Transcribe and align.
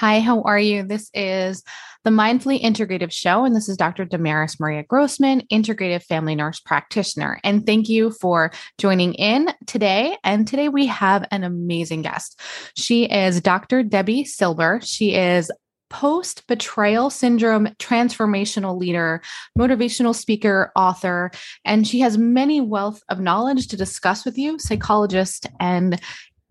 Hi, 0.00 0.20
how 0.20 0.40
are 0.44 0.58
you? 0.58 0.82
This 0.82 1.10
is 1.12 1.62
the 2.04 2.10
Mindfully 2.10 2.58
Integrative 2.58 3.12
Show, 3.12 3.44
and 3.44 3.54
this 3.54 3.68
is 3.68 3.76
Dr. 3.76 4.06
Damaris 4.06 4.58
Maria 4.58 4.82
Grossman, 4.82 5.42
Integrative 5.52 6.02
Family 6.04 6.34
Nurse 6.34 6.58
Practitioner. 6.58 7.38
And 7.44 7.66
thank 7.66 7.90
you 7.90 8.10
for 8.10 8.50
joining 8.78 9.12
in 9.12 9.52
today. 9.66 10.16
And 10.24 10.48
today 10.48 10.70
we 10.70 10.86
have 10.86 11.28
an 11.30 11.44
amazing 11.44 12.00
guest. 12.00 12.40
She 12.78 13.04
is 13.12 13.42
Dr. 13.42 13.84
Debi 13.84 14.26
Silber. 14.26 14.80
She 14.82 15.14
is 15.14 15.50
post 15.90 16.46
betrayal 16.46 17.10
syndrome 17.10 17.66
transformational 17.78 18.78
leader, 18.78 19.20
motivational 19.58 20.14
speaker, 20.14 20.72
author, 20.74 21.30
and 21.66 21.86
she 21.86 22.00
has 22.00 22.16
many 22.16 22.62
wealth 22.62 23.02
of 23.10 23.20
knowledge 23.20 23.68
to 23.68 23.76
discuss 23.76 24.24
with 24.24 24.38
you, 24.38 24.58
psychologist 24.58 25.46
and 25.60 26.00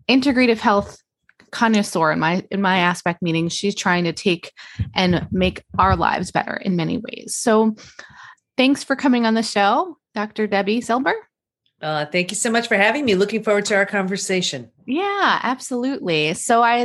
integrative 0.08 0.58
health 0.58 1.02
connoisseur 1.52 2.12
in 2.12 2.18
my 2.18 2.44
in 2.50 2.60
my 2.60 2.78
aspect 2.78 3.22
meaning 3.22 3.48
she's 3.48 3.74
trying 3.74 4.04
to 4.04 4.12
take 4.12 4.52
and 4.94 5.26
make 5.30 5.62
our 5.78 5.96
lives 5.96 6.30
better 6.30 6.56
in 6.56 6.76
many 6.76 6.98
ways. 6.98 7.36
So 7.36 7.76
thanks 8.56 8.84
for 8.84 8.96
coming 8.96 9.26
on 9.26 9.34
the 9.34 9.42
show 9.42 9.96
dr 10.14 10.48
debi 10.48 10.82
silber 10.82 11.14
uh, 11.82 12.04
thank 12.06 12.30
you 12.30 12.36
so 12.36 12.50
much 12.50 12.68
for 12.68 12.76
having 12.76 13.06
me. 13.06 13.14
Looking 13.14 13.42
forward 13.42 13.64
to 13.66 13.74
our 13.74 13.86
conversation. 13.86 14.70
Yeah 14.86 15.40
absolutely. 15.42 16.34
So 16.34 16.62
i 16.62 16.76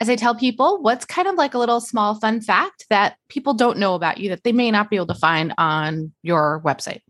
as 0.00 0.10
i 0.10 0.16
tell 0.16 0.34
people 0.34 0.82
what's 0.82 1.04
kind 1.04 1.26
of 1.28 1.36
like 1.36 1.54
a 1.54 1.58
little 1.58 1.80
small 1.80 2.16
fun 2.16 2.40
fact 2.40 2.84
that 2.90 3.16
people 3.28 3.54
don't 3.54 3.78
know 3.78 3.94
about 3.94 4.18
you 4.18 4.28
that 4.28 4.44
they 4.44 4.52
may 4.52 4.70
not 4.70 4.90
be 4.90 4.96
able 4.96 5.06
to 5.06 5.14
find 5.14 5.54
on 5.56 6.12
your 6.22 6.60
website 6.64 7.00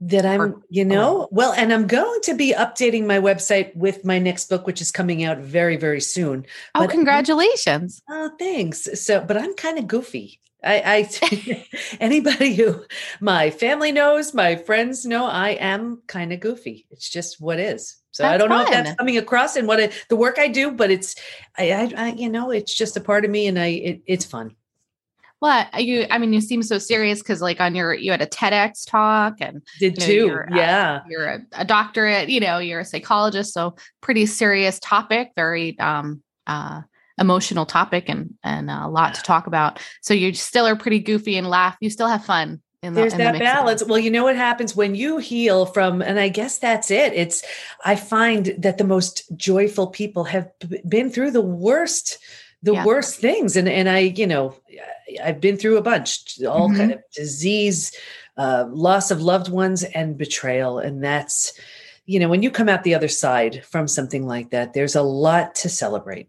that 0.00 0.24
I'm, 0.24 0.40
or, 0.40 0.62
you 0.68 0.84
know, 0.84 1.28
well, 1.30 1.52
and 1.52 1.72
I'm 1.72 1.86
going 1.86 2.20
to 2.22 2.34
be 2.34 2.54
updating 2.54 3.06
my 3.06 3.18
website 3.18 3.74
with 3.74 4.04
my 4.04 4.18
next 4.18 4.48
book, 4.48 4.66
which 4.66 4.80
is 4.80 4.90
coming 4.90 5.24
out 5.24 5.38
very, 5.38 5.76
very 5.76 6.00
soon. 6.00 6.46
Oh, 6.74 6.80
but, 6.80 6.90
congratulations. 6.90 8.00
Oh, 8.08 8.30
thanks. 8.38 8.88
So, 9.00 9.20
but 9.20 9.36
I'm 9.36 9.54
kind 9.54 9.78
of 9.78 9.86
goofy. 9.88 10.40
I, 10.64 11.08
I 11.10 11.66
anybody 12.00 12.54
who 12.54 12.84
my 13.20 13.50
family 13.50 13.92
knows, 13.92 14.34
my 14.34 14.56
friends 14.56 15.04
know, 15.04 15.26
I 15.26 15.50
am 15.50 16.02
kind 16.06 16.32
of 16.32 16.40
goofy. 16.40 16.86
It's 16.90 17.08
just 17.08 17.40
what 17.40 17.60
is. 17.60 17.96
So 18.10 18.24
that's 18.24 18.34
I 18.34 18.38
don't 18.38 18.48
fun. 18.48 18.58
know 18.58 18.64
if 18.64 18.70
that's 18.70 18.96
coming 18.96 19.18
across 19.18 19.56
in 19.56 19.66
what 19.66 19.80
I, 19.80 19.90
the 20.08 20.16
work 20.16 20.38
I 20.38 20.48
do, 20.48 20.72
but 20.72 20.90
it's, 20.90 21.14
I, 21.56 21.70
I, 21.70 21.92
I, 21.96 22.08
you 22.14 22.28
know, 22.28 22.50
it's 22.50 22.74
just 22.74 22.96
a 22.96 23.00
part 23.00 23.24
of 23.24 23.30
me, 23.30 23.46
and 23.46 23.58
I, 23.58 23.66
it, 23.66 24.02
it's 24.06 24.24
fun. 24.24 24.56
Well, 25.40 25.66
you, 25.78 26.06
I 26.10 26.18
mean, 26.18 26.32
you 26.32 26.40
seem 26.40 26.62
so 26.62 26.78
serious 26.78 27.20
because, 27.20 27.40
like, 27.40 27.60
on 27.60 27.74
your, 27.74 27.94
you 27.94 28.10
had 28.10 28.22
a 28.22 28.26
TEDx 28.26 28.88
talk 28.88 29.36
and 29.40 29.62
did 29.78 29.94
you 29.94 30.00
know, 30.00 30.06
too. 30.06 30.26
You're, 30.26 30.48
yeah. 30.52 31.00
Uh, 31.04 31.08
you're 31.08 31.26
a, 31.26 31.40
a, 31.52 31.64
doctorate, 31.64 32.28
you 32.28 32.40
know, 32.40 32.58
you're 32.58 32.80
a 32.80 32.84
psychologist. 32.84 33.54
So, 33.54 33.76
pretty 34.00 34.26
serious 34.26 34.80
topic, 34.80 35.32
very, 35.36 35.78
um, 35.78 36.22
uh, 36.48 36.82
emotional 37.18 37.66
topic 37.66 38.08
and, 38.08 38.34
and 38.42 38.70
a 38.70 38.88
lot 38.88 39.14
to 39.14 39.22
talk 39.22 39.46
about. 39.46 39.80
So, 40.02 40.12
you 40.12 40.34
still 40.34 40.66
are 40.66 40.76
pretty 40.76 40.98
goofy 40.98 41.36
and 41.36 41.48
laugh. 41.48 41.76
You 41.80 41.90
still 41.90 42.08
have 42.08 42.24
fun. 42.24 42.60
The, 42.82 42.90
There's 42.90 43.14
that 43.14 43.32
the 43.32 43.38
balance. 43.40 43.84
Well, 43.84 43.98
you 43.98 44.10
know 44.10 44.24
what 44.24 44.36
happens 44.36 44.74
when 44.74 44.94
you 44.94 45.18
heal 45.18 45.66
from, 45.66 46.00
and 46.00 46.18
I 46.18 46.28
guess 46.28 46.58
that's 46.58 46.92
it. 46.92 47.12
It's, 47.12 47.44
I 47.84 47.96
find 47.96 48.54
that 48.58 48.78
the 48.78 48.84
most 48.84 49.24
joyful 49.36 49.88
people 49.88 50.24
have 50.24 50.48
been 50.88 51.10
through 51.10 51.32
the 51.32 51.40
worst 51.40 52.18
the 52.62 52.72
yeah. 52.72 52.84
worst 52.84 53.20
things 53.20 53.56
and 53.56 53.68
and 53.68 53.88
i 53.88 53.98
you 54.00 54.26
know 54.26 54.52
i've 55.22 55.40
been 55.40 55.56
through 55.56 55.76
a 55.76 55.82
bunch 55.82 56.40
all 56.48 56.68
mm-hmm. 56.68 56.78
kind 56.78 56.92
of 56.92 57.00
disease 57.14 57.94
uh, 58.36 58.66
loss 58.70 59.10
of 59.10 59.20
loved 59.20 59.50
ones 59.50 59.82
and 59.82 60.16
betrayal 60.16 60.78
and 60.78 61.02
that's 61.02 61.52
you 62.06 62.20
know 62.20 62.28
when 62.28 62.42
you 62.42 62.50
come 62.50 62.68
out 62.68 62.84
the 62.84 62.94
other 62.94 63.08
side 63.08 63.64
from 63.64 63.88
something 63.88 64.26
like 64.26 64.50
that 64.50 64.72
there's 64.74 64.94
a 64.94 65.02
lot 65.02 65.54
to 65.54 65.68
celebrate 65.68 66.28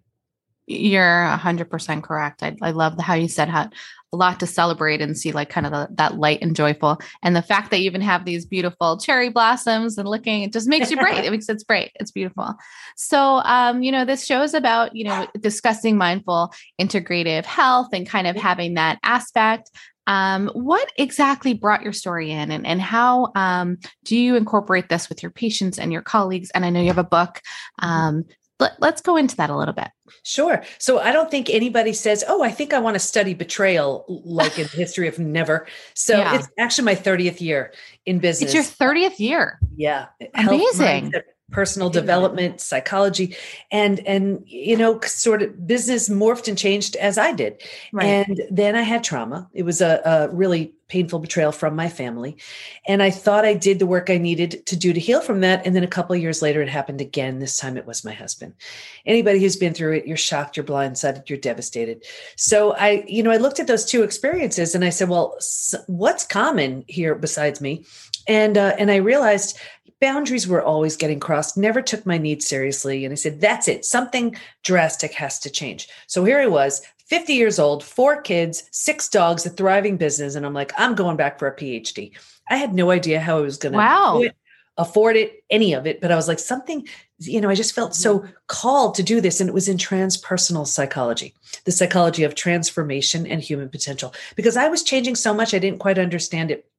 you're 0.70 1.04
100% 1.04 2.04
correct. 2.04 2.44
I, 2.44 2.56
I 2.62 2.72
love 2.72 2.96
the, 2.96 3.02
how 3.02 3.16
you 3.16 3.28
said 3.28 3.50
how 3.50 3.70
a 4.12 4.18
lot 4.18 4.40
to 4.40 4.48
celebrate 4.48 5.02
and 5.02 5.18
see 5.18 5.32
like 5.32 5.50
kind 5.50 5.66
of 5.66 5.72
the, 5.72 5.88
that 5.92 6.18
light 6.18 6.40
and 6.42 6.56
joyful. 6.56 7.00
And 7.22 7.36
the 7.36 7.42
fact 7.42 7.72
that 7.72 7.80
you 7.80 7.86
even 7.86 8.02
have 8.02 8.26
these 8.26 8.46
beautiful 8.46 8.98
cherry 8.98 9.30
blossoms 9.30 9.98
and 9.98 10.08
looking 10.08 10.44
it 10.44 10.54
just 10.54 10.68
makes 10.68 10.90
you 10.90 10.98
bright 10.98 11.26
it 11.26 11.32
makes 11.32 11.48
it's 11.50 11.64
bright. 11.64 11.92
it's 11.96 12.12
beautiful. 12.12 12.56
So 12.96 13.42
um 13.44 13.84
you 13.84 13.92
know 13.92 14.06
this 14.06 14.26
show 14.26 14.42
is 14.42 14.54
about 14.54 14.96
you 14.96 15.06
know 15.06 15.28
discussing 15.40 15.98
mindful 15.98 16.54
integrative 16.82 17.46
health 17.46 17.90
and 17.94 18.08
kind 18.08 18.28
of 18.28 18.36
having 18.36 18.76
that 18.76 19.00
aspect. 19.04 19.70
Um, 20.08 20.50
what 20.54 20.92
exactly 20.98 21.54
brought 21.54 21.84
your 21.84 21.94
story 21.94 22.32
in 22.32 22.50
and, 22.50 22.66
and 22.66 22.82
how 22.82 23.32
um, 23.36 23.78
do 24.06 24.18
you 24.18 24.36
incorporate 24.38 24.90
this 24.90 25.08
with 25.08 25.22
your 25.22 25.30
patients 25.30 25.78
and 25.78 25.94
your 25.94 26.02
colleagues? 26.02 26.50
And 26.50 26.66
i 26.66 26.72
know 26.72 26.82
you 26.82 26.88
have 26.88 26.98
a 26.98 27.04
book 27.04 27.42
mm-hmm. 27.80 27.86
um, 27.86 28.26
let, 28.60 28.82
us 28.82 29.02
go 29.02 29.16
into 29.16 29.36
that 29.38 29.50
a 29.50 29.56
little 29.56 29.74
bit. 29.74 29.90
Sure. 30.24 30.64
So 30.78 31.00
I 31.00 31.12
don't 31.12 31.32
think 31.32 31.50
anybody 31.50 31.94
says, 31.94 32.24
"Oh, 32.28 32.44
I 32.44 32.52
think 32.52 32.74
I 32.74 32.80
want 32.80 32.96
to 32.96 33.00
study 33.00 33.34
betrayal," 33.34 34.06
like 34.08 34.58
in 34.58 34.64
the 34.66 34.78
history 34.78 35.08
of 35.08 35.20
never. 35.20 35.68
So 35.94 36.18
yeah. 36.18 36.36
it's 36.36 36.48
actually 36.58 36.86
my 36.86 36.96
thirtieth 36.96 37.42
year 37.42 37.74
in 38.06 38.20
business. 38.20 38.50
It's 38.50 38.54
your 38.54 38.64
thirtieth 38.64 39.20
year. 39.20 39.60
Yeah, 39.76 40.08
amazing. 40.36 41.12
Health, 41.12 41.24
personal 41.52 41.90
development 41.90 42.62
psychology 42.62 43.36
and 43.72 44.06
and 44.06 44.44
you 44.46 44.78
know 44.78 45.00
sort 45.02 45.42
of 45.42 45.66
business 45.66 46.10
morphed 46.10 46.48
and 46.48 46.58
changed 46.58 46.96
as 46.98 47.18
i 47.18 47.32
did 47.32 47.62
right. 47.92 48.06
and 48.06 48.42
then 48.52 48.76
i 48.76 48.82
had 48.82 49.04
trauma 49.04 49.50
it 49.54 49.64
was 49.64 49.82
a, 49.82 50.00
a, 50.06 50.30
really 50.30 50.74
painful 50.90 51.20
betrayal 51.20 51.52
from 51.52 51.76
my 51.76 51.88
family 51.88 52.36
and 52.88 53.02
i 53.02 53.10
thought 53.10 53.46
i 53.46 53.54
did 53.54 53.80
the 53.80 53.86
work 53.86 54.10
i 54.10 54.18
needed 54.18 54.66
to 54.66 54.76
do 54.76 54.92
to 54.92 55.00
heal 55.00 55.22
from 55.22 55.40
that 55.40 55.66
and 55.66 55.76
then 55.76 55.84
a 55.84 55.88
couple 55.88 56.16
years 56.16 56.42
later 56.42 56.62
it 56.62 56.68
happened 56.68 57.00
again 57.00 57.40
this 57.40 57.58
time 57.58 57.78
it 57.78 57.86
was 57.86 58.04
my 58.04 58.12
husband 58.12 58.54
anybody 59.06 59.40
who's 59.40 59.56
been 59.56 59.74
through 59.74 59.94
it 59.94 60.08
you're 60.08 60.18
shocked 60.18 60.58
you're 60.58 60.66
blindsided 60.66 61.30
you're 61.30 61.38
devastated 61.38 62.04
so 62.36 62.74
i 62.74 63.04
you 63.08 63.24
know 63.24 63.32
i 63.32 63.38
looked 63.38 63.60
at 63.60 63.68
those 63.68 63.86
two 63.86 64.04
experiences 64.04 64.76
and 64.76 64.84
i 64.84 64.90
said 64.90 65.08
well 65.08 65.38
what's 65.88 66.26
common 66.26 66.84
here 66.88 67.16
besides 67.16 67.62
me 67.62 67.86
and 68.28 68.58
uh, 68.58 68.76
and 68.78 68.92
i 68.92 68.96
realized 68.96 69.58
boundaries 70.00 70.48
were 70.48 70.64
always 70.64 70.96
getting 70.96 71.20
crossed, 71.20 71.58
never 71.58 71.82
took 71.82 72.06
my 72.06 72.18
needs 72.18 72.48
seriously. 72.48 73.06
And 73.06 73.12
I 73.12 73.16
said, 73.16 73.42
that's 73.42 73.68
it. 73.68 73.86
Something 73.86 74.36
drastic 74.64 75.14
has 75.14 75.40
to 75.40 75.50
change. 75.50 75.90
So 76.08 76.24
here 76.24 76.40
I 76.40 76.48
was, 76.48 76.82
50 77.10 77.34
years 77.34 77.58
old, 77.58 77.84
four 77.84 78.22
kids, 78.22 78.64
six 78.72 79.10
dogs, 79.10 79.46
a 79.46 79.50
thriving 79.50 79.98
business. 79.98 80.36
And 80.36 80.46
I'm 80.46 80.54
like, 80.54 80.72
I'm 80.78 80.94
going 80.94 81.18
back 81.18 81.40
for 81.40 81.48
a 81.48 81.56
PhD. 81.56 82.12
I 82.50 82.56
had 82.56 82.74
no 82.74 82.92
idea 82.92 83.20
how 83.20 83.38
I 83.38 83.42
was 83.42 83.58
going 83.58 83.74
to 83.74 83.80
wow. 83.80 84.24
afford 84.78 85.16
it, 85.16 85.44
any 85.50 85.74
of 85.74 85.88
it. 85.88 86.02
But 86.02 86.12
I 86.12 86.16
was 86.16 86.28
like, 86.28 86.38
something, 86.38 86.88
you 87.18 87.42
know, 87.42 87.50
I 87.50 87.56
just 87.56 87.74
felt 87.74 87.96
so 87.96 88.20
mm-hmm. 88.20 88.32
called 88.48 88.94
to 88.96 89.04
do 89.04 89.22
this. 89.22 89.42
And 89.42 89.50
it 89.50 89.54
was 89.54 89.68
in 89.68 89.78
transpersonal 89.78 90.68
psychology, 90.68 91.34
the 91.66 91.72
psychology 91.72 92.24
of 92.24 92.36
transformation 92.36 93.26
and 93.26 93.42
human 93.42 93.70
potential. 93.70 94.14
Because 94.36 94.56
I 94.56 94.68
was 94.68 94.84
changing 94.84 95.16
so 95.16 95.34
much, 95.34 95.56
I 95.56 95.60
didn't 95.60 95.80
quite 95.80 95.98
understand 95.98 96.52
it 96.52 96.70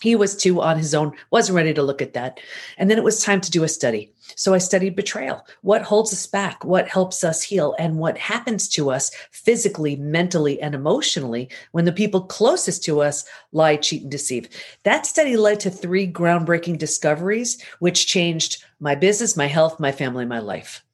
he 0.00 0.16
was 0.16 0.36
too 0.36 0.60
on 0.60 0.78
his 0.78 0.94
own 0.94 1.12
wasn't 1.30 1.56
ready 1.56 1.74
to 1.74 1.82
look 1.82 2.02
at 2.02 2.14
that. 2.14 2.40
And 2.78 2.90
then 2.90 2.98
it 2.98 3.04
was 3.04 3.22
time 3.22 3.40
to 3.40 3.50
do 3.50 3.64
a 3.64 3.68
study. 3.68 4.12
So 4.34 4.54
i 4.54 4.58
studied 4.58 4.96
betrayal. 4.96 5.46
What 5.62 5.82
holds 5.82 6.12
us 6.12 6.26
back? 6.26 6.64
What 6.64 6.88
helps 6.88 7.22
us 7.22 7.42
heal? 7.42 7.74
And 7.78 7.98
what 7.98 8.18
happens 8.18 8.68
to 8.70 8.90
us 8.90 9.10
physically 9.30 9.96
mentally 9.96 10.60
and 10.60 10.74
emotionally 10.74 11.48
when 11.72 11.84
the 11.84 11.92
people 11.92 12.22
closest 12.22 12.82
to 12.84 13.00
us 13.00 13.24
lie 13.52 13.76
cheat 13.76 14.02
and 14.02 14.10
deceive? 14.10 14.48
That 14.82 15.06
study 15.06 15.36
led 15.36 15.60
to 15.60 15.70
three 15.70 16.10
groundbreaking 16.10 16.78
discoveries 16.78 17.62
which 17.78 18.06
changed 18.06 18.64
my 18.80 18.94
business 18.94 19.36
my 19.36 19.46
health 19.46 19.80
my 19.80 19.92
family 19.92 20.24
my 20.24 20.40
life. 20.40 20.84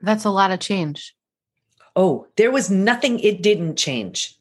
That's 0.00 0.24
a 0.24 0.30
lot 0.30 0.50
of 0.50 0.60
change. 0.60 1.14
Oh 1.94 2.26
there 2.36 2.50
was 2.50 2.70
nothing 2.70 3.20
it 3.20 3.42
didn't 3.42 3.76
change. 3.76 4.36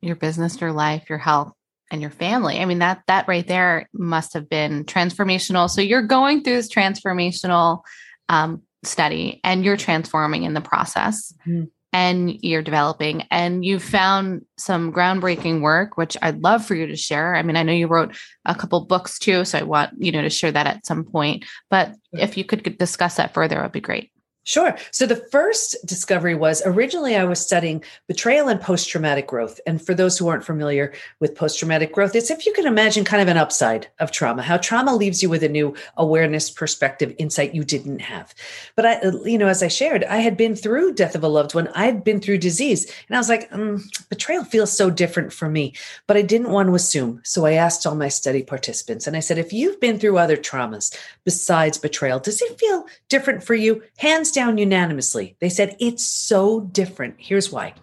Your 0.00 0.16
business 0.16 0.60
your 0.60 0.72
life 0.72 1.08
your 1.08 1.18
health 1.18 1.54
and 1.92 2.02
your 2.02 2.10
family. 2.10 2.58
I 2.58 2.64
mean 2.64 2.80
that 2.80 3.02
that 3.06 3.28
right 3.28 3.46
there 3.46 3.88
must 3.92 4.34
have 4.34 4.48
been 4.48 4.84
transformational. 4.84 5.70
So 5.70 5.80
you're 5.80 6.02
going 6.02 6.42
through 6.42 6.54
this 6.54 6.72
transformational 6.72 7.82
um, 8.28 8.62
study 8.82 9.40
and 9.44 9.64
you're 9.64 9.76
transforming 9.76 10.42
in 10.42 10.54
the 10.54 10.60
process. 10.60 11.32
Mm-hmm 11.46 11.64
and 11.92 12.42
you're 12.42 12.62
developing 12.62 13.22
and 13.30 13.64
you 13.64 13.78
found 13.78 14.44
some 14.56 14.92
groundbreaking 14.92 15.60
work 15.60 15.96
which 15.96 16.16
i'd 16.22 16.42
love 16.42 16.64
for 16.64 16.74
you 16.74 16.86
to 16.86 16.96
share 16.96 17.34
i 17.34 17.42
mean 17.42 17.56
i 17.56 17.62
know 17.62 17.72
you 17.72 17.86
wrote 17.86 18.16
a 18.46 18.54
couple 18.54 18.84
books 18.84 19.18
too 19.18 19.44
so 19.44 19.58
i 19.58 19.62
want 19.62 19.90
you 19.98 20.10
know 20.10 20.22
to 20.22 20.30
share 20.30 20.50
that 20.50 20.66
at 20.66 20.86
some 20.86 21.04
point 21.04 21.44
but 21.70 21.94
if 22.12 22.36
you 22.36 22.44
could 22.44 22.78
discuss 22.78 23.16
that 23.16 23.34
further 23.34 23.58
it 23.58 23.62
would 23.62 23.72
be 23.72 23.80
great 23.80 24.11
Sure. 24.44 24.76
So 24.90 25.06
the 25.06 25.24
first 25.30 25.76
discovery 25.86 26.34
was 26.34 26.62
originally 26.66 27.14
I 27.14 27.22
was 27.22 27.38
studying 27.38 27.84
betrayal 28.08 28.48
and 28.48 28.60
post 28.60 28.88
traumatic 28.88 29.28
growth. 29.28 29.60
And 29.68 29.80
for 29.80 29.94
those 29.94 30.18
who 30.18 30.26
aren't 30.26 30.44
familiar 30.44 30.92
with 31.20 31.36
post 31.36 31.60
traumatic 31.60 31.92
growth, 31.92 32.16
it's 32.16 32.30
if 32.30 32.44
you 32.44 32.52
can 32.52 32.66
imagine 32.66 33.04
kind 33.04 33.22
of 33.22 33.28
an 33.28 33.36
upside 33.36 33.86
of 34.00 34.10
trauma, 34.10 34.42
how 34.42 34.56
trauma 34.56 34.96
leaves 34.96 35.22
you 35.22 35.30
with 35.30 35.44
a 35.44 35.48
new 35.48 35.76
awareness, 35.96 36.50
perspective, 36.50 37.14
insight 37.18 37.54
you 37.54 37.62
didn't 37.62 38.00
have. 38.00 38.34
But 38.74 38.86
I, 38.86 39.00
you 39.24 39.38
know, 39.38 39.46
as 39.46 39.62
I 39.62 39.68
shared, 39.68 40.02
I 40.04 40.16
had 40.16 40.36
been 40.36 40.56
through 40.56 40.94
death 40.94 41.14
of 41.14 41.22
a 41.22 41.28
loved 41.28 41.54
one, 41.54 41.68
I 41.76 41.84
had 41.84 42.02
been 42.02 42.20
through 42.20 42.38
disease, 42.38 42.92
and 43.08 43.16
I 43.16 43.20
was 43.20 43.28
like, 43.28 43.48
mm, 43.52 43.80
betrayal 44.08 44.42
feels 44.42 44.76
so 44.76 44.90
different 44.90 45.32
for 45.32 45.48
me. 45.48 45.74
But 46.08 46.16
I 46.16 46.22
didn't 46.22 46.50
want 46.50 46.68
to 46.68 46.74
assume. 46.74 47.20
So 47.22 47.46
I 47.46 47.52
asked 47.52 47.86
all 47.86 47.94
my 47.94 48.08
study 48.08 48.42
participants, 48.42 49.06
and 49.06 49.16
I 49.16 49.20
said, 49.20 49.38
if 49.38 49.52
you've 49.52 49.78
been 49.78 50.00
through 50.00 50.18
other 50.18 50.36
traumas 50.36 50.96
besides 51.24 51.78
betrayal, 51.78 52.18
does 52.18 52.42
it 52.42 52.58
feel 52.58 52.86
different 53.08 53.44
for 53.44 53.54
you? 53.54 53.82
Hands 53.98 54.31
down 54.32 54.58
unanimously. 54.58 55.36
They 55.40 55.48
said 55.48 55.76
it's 55.78 56.04
so 56.04 56.60
different. 56.60 57.16
Here's 57.18 57.52
why 57.52 57.74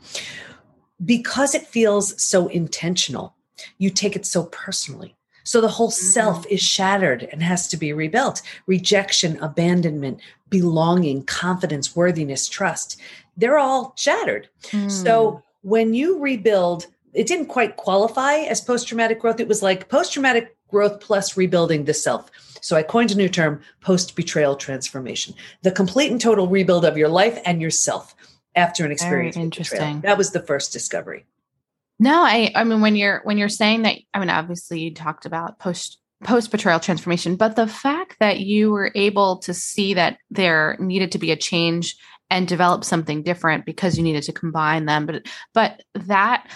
because 1.04 1.56
it 1.56 1.68
feels 1.68 2.22
so 2.22 2.48
intentional, 2.48 3.36
you 3.78 3.90
take 3.90 4.16
it 4.16 4.26
so 4.26 4.46
personally. 4.46 5.16
So 5.44 5.62
the 5.62 5.68
whole 5.68 5.92
self 5.92 6.46
mm. 6.46 6.52
is 6.52 6.62
shattered 6.62 7.28
and 7.32 7.42
has 7.42 7.68
to 7.70 7.78
be 7.78 7.94
rebuilt. 7.94 8.42
Rejection, 8.68 9.40
abandonment, 9.40 10.20
belonging, 10.50 11.24
confidence, 11.24 11.96
worthiness, 11.96 12.48
trust, 12.48 13.00
they're 13.38 13.58
all 13.58 13.94
shattered. 13.98 14.50
Mm. 14.68 14.92
So 14.92 15.42
when 15.62 15.94
you 15.94 16.20
rebuild, 16.20 16.88
it 17.14 17.26
didn't 17.26 17.48
quite 17.48 17.78
qualify 17.78 18.36
as 18.36 18.62
post 18.62 18.88
traumatic 18.88 19.20
growth. 19.20 19.40
It 19.40 19.48
was 19.48 19.64
like 19.64 19.90
post 19.90 20.14
traumatic 20.14 20.56
growth 20.68 21.00
plus 21.00 21.36
rebuilding 21.36 21.86
the 21.86 21.94
self. 21.94 22.30
So 22.62 22.76
I 22.76 22.84
coined 22.84 23.12
a 23.12 23.16
new 23.16 23.30
term, 23.30 23.62
post 23.82 24.16
betrayal 24.16 24.56
transformation, 24.56 25.36
the 25.62 25.72
complete 25.72 26.12
and 26.12 26.20
total 26.20 26.48
rebuild 26.48 26.86
of 26.86 26.98
your 26.98 27.10
life 27.10 27.40
and 27.46 27.62
yourself 27.62 28.16
after 28.56 28.86
an 28.86 28.92
experience. 28.92 29.36
Very 29.36 29.46
interesting. 29.46 30.02
That 30.02 30.18
was 30.18 30.32
the 30.32 30.42
first 30.42 30.74
discovery. 30.74 31.26
No, 32.00 32.24
I 32.24 32.52
I 32.56 32.64
mean 32.64 32.82
when 32.82 32.96
you're 32.96 33.22
when 33.24 33.38
you're 33.38 33.50
saying 33.50 33.84
that 33.84 33.98
I 34.14 34.20
mean 34.20 34.30
obviously 34.30 34.80
you 34.80 34.94
talked 34.94 35.26
about 35.26 35.60
post 35.60 36.00
post 36.24 36.52
betrayal 36.52 36.80
transformation, 36.80 37.36
but 37.36 37.56
the 37.56 37.68
fact 37.68 38.18
that 38.20 38.40
you 38.40 38.72
were 38.72 38.92
able 38.96 39.38
to 39.38 39.54
see 39.54 39.94
that 39.94 40.18
there 40.30 40.78
needed 40.80 41.12
to 41.14 41.18
be 41.18 41.32
a 41.32 41.36
change 41.36 41.98
and 42.30 42.48
develop 42.48 42.84
something 42.84 43.24
different 43.24 43.66
because 43.66 43.98
you 43.98 44.04
needed 44.04 44.24
to 44.24 44.34
combine 44.34 44.86
them, 44.86 45.06
but 45.06 45.28
but 45.54 45.84
that 45.96 46.50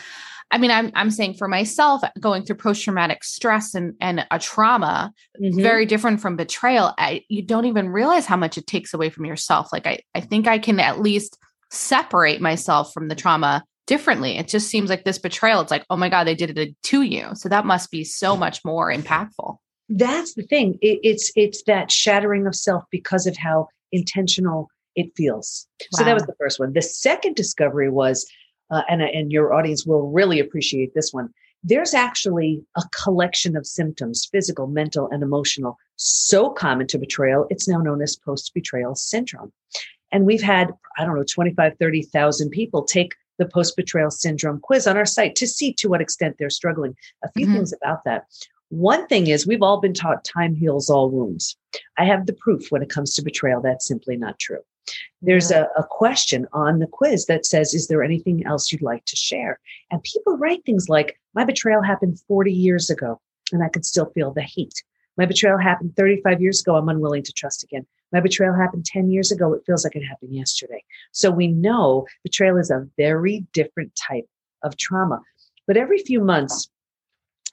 I 0.53 0.59
mean, 0.59 0.69
I'm 0.69 0.91
I'm 0.93 1.09
saying 1.09 1.33
for 1.33 1.47
myself, 1.47 2.03
going 2.19 2.43
through 2.45 2.57
post 2.57 2.83
traumatic 2.83 3.23
stress 3.23 3.73
and 3.73 3.95
and 3.99 4.23
a 4.29 4.37
trauma, 4.37 5.11
mm-hmm. 5.41 5.59
very 5.59 5.87
different 5.87 6.21
from 6.21 6.35
betrayal. 6.35 6.93
I, 6.99 7.23
you 7.27 7.41
don't 7.41 7.65
even 7.65 7.89
realize 7.89 8.27
how 8.27 8.37
much 8.37 8.55
it 8.59 8.67
takes 8.67 8.93
away 8.93 9.09
from 9.09 9.25
yourself. 9.25 9.73
Like 9.73 9.87
I 9.87 9.99
I 10.13 10.21
think 10.21 10.47
I 10.47 10.59
can 10.59 10.79
at 10.79 11.01
least 11.01 11.39
separate 11.71 12.39
myself 12.39 12.93
from 12.93 13.07
the 13.07 13.15
trauma 13.15 13.63
differently. 13.87 14.37
It 14.37 14.47
just 14.47 14.69
seems 14.69 14.91
like 14.91 15.05
this 15.05 15.17
betrayal. 15.17 15.59
It's 15.59 15.71
like, 15.71 15.85
oh 15.89 15.97
my 15.97 16.07
god, 16.07 16.25
they 16.25 16.35
did 16.35 16.55
it 16.55 16.75
to 16.83 17.01
you. 17.01 17.29
So 17.33 17.49
that 17.49 17.65
must 17.65 17.89
be 17.89 18.03
so 18.03 18.37
much 18.37 18.63
more 18.63 18.93
impactful. 18.93 19.57
That's 19.89 20.35
the 20.35 20.43
thing. 20.43 20.77
It, 20.81 20.99
it's 21.01 21.31
it's 21.35 21.63
that 21.63 21.91
shattering 21.91 22.45
of 22.45 22.53
self 22.53 22.83
because 22.91 23.25
of 23.25 23.35
how 23.37 23.69
intentional 23.91 24.69
it 24.95 25.07
feels. 25.17 25.67
Wow. 25.81 25.97
So 25.97 26.03
that 26.03 26.13
was 26.13 26.27
the 26.27 26.35
first 26.37 26.59
one. 26.59 26.73
The 26.73 26.83
second 26.83 27.35
discovery 27.35 27.89
was 27.89 28.27
uh, 28.71 28.83
and, 28.89 29.01
and 29.01 29.31
your 29.31 29.53
audience 29.53 29.85
will 29.85 30.11
really 30.11 30.39
appreciate 30.39 30.93
this 30.93 31.13
one. 31.13 31.29
There's 31.63 31.93
actually 31.93 32.63
a 32.75 32.83
collection 33.03 33.55
of 33.55 33.65
symptoms, 33.65 34.27
physical, 34.29 34.67
mental, 34.67 35.07
and 35.11 35.23
emotional, 35.23 35.77
so 35.95 36.49
common 36.49 36.87
to 36.87 36.97
betrayal, 36.97 37.47
it's 37.49 37.67
now 37.67 37.77
known 37.77 38.01
as 38.01 38.17
post 38.17 38.51
betrayal 38.53 38.95
syndrome. 38.95 39.51
And 40.11 40.25
we've 40.25 40.41
had, 40.41 40.71
I 40.97 41.05
don't 41.05 41.15
know, 41.15 41.23
25, 41.23 41.77
30,000 41.79 42.49
people 42.49 42.83
take 42.83 43.15
the 43.39 43.45
post 43.45 43.75
betrayal 43.75 44.11
syndrome 44.11 44.59
quiz 44.59 44.85
on 44.85 44.97
our 44.97 45.05
site 45.05 45.35
to 45.35 45.47
see 45.47 45.73
to 45.73 45.89
what 45.89 46.01
extent 46.01 46.35
they're 46.37 46.49
struggling. 46.49 46.95
A 47.23 47.31
few 47.31 47.45
mm-hmm. 47.45 47.55
things 47.55 47.73
about 47.73 48.03
that. 48.05 48.25
One 48.69 49.07
thing 49.07 49.27
is, 49.27 49.47
we've 49.47 49.61
all 49.61 49.79
been 49.79 49.93
taught 49.93 50.23
time 50.23 50.55
heals 50.55 50.89
all 50.89 51.09
wounds. 51.09 51.55
I 51.97 52.05
have 52.05 52.25
the 52.25 52.33
proof 52.33 52.71
when 52.71 52.81
it 52.81 52.89
comes 52.89 53.15
to 53.15 53.23
betrayal. 53.23 53.61
That's 53.61 53.87
simply 53.87 54.17
not 54.17 54.39
true. 54.39 54.61
There's 55.21 55.51
a, 55.51 55.67
a, 55.77 55.83
question 55.83 56.47
on 56.51 56.79
the 56.79 56.87
quiz 56.87 57.27
that 57.27 57.45
says, 57.45 57.73
Is 57.73 57.87
there 57.87 58.03
anything 58.03 58.45
else 58.45 58.71
you'd 58.71 58.81
like 58.81 59.05
to 59.05 59.15
share? 59.15 59.59
And 59.89 60.03
people 60.03 60.37
write 60.37 60.65
things 60.65 60.89
like, 60.89 61.19
My 61.33 61.45
betrayal 61.45 61.81
happened 61.81 62.19
40 62.27 62.51
years 62.51 62.89
ago, 62.89 63.21
and 63.51 63.63
I 63.63 63.69
could 63.69 63.85
still 63.85 64.11
feel 64.11 64.33
the 64.33 64.41
heat. 64.41 64.73
My 65.17 65.25
betrayal 65.25 65.57
happened 65.57 65.95
35 65.95 66.41
years 66.41 66.61
ago. 66.61 66.75
I'm 66.75 66.89
unwilling 66.89 67.23
to 67.23 67.33
trust 67.33 67.63
again. 67.63 67.85
My 68.11 68.19
betrayal 68.19 68.55
happened 68.55 68.85
10 68.85 69.11
years 69.11 69.31
ago. 69.31 69.53
It 69.53 69.63
feels 69.65 69.83
like 69.83 69.95
it 69.95 70.03
happened 70.03 70.33
yesterday. 70.33 70.83
So 71.11 71.31
we 71.31 71.47
know 71.47 72.05
betrayal 72.23 72.57
is 72.57 72.71
a 72.71 72.87
very 72.97 73.45
different 73.53 73.95
type 73.95 74.25
of 74.63 74.77
trauma. 74.77 75.21
But 75.67 75.77
every 75.77 75.99
few 75.99 76.19
months, 76.19 76.69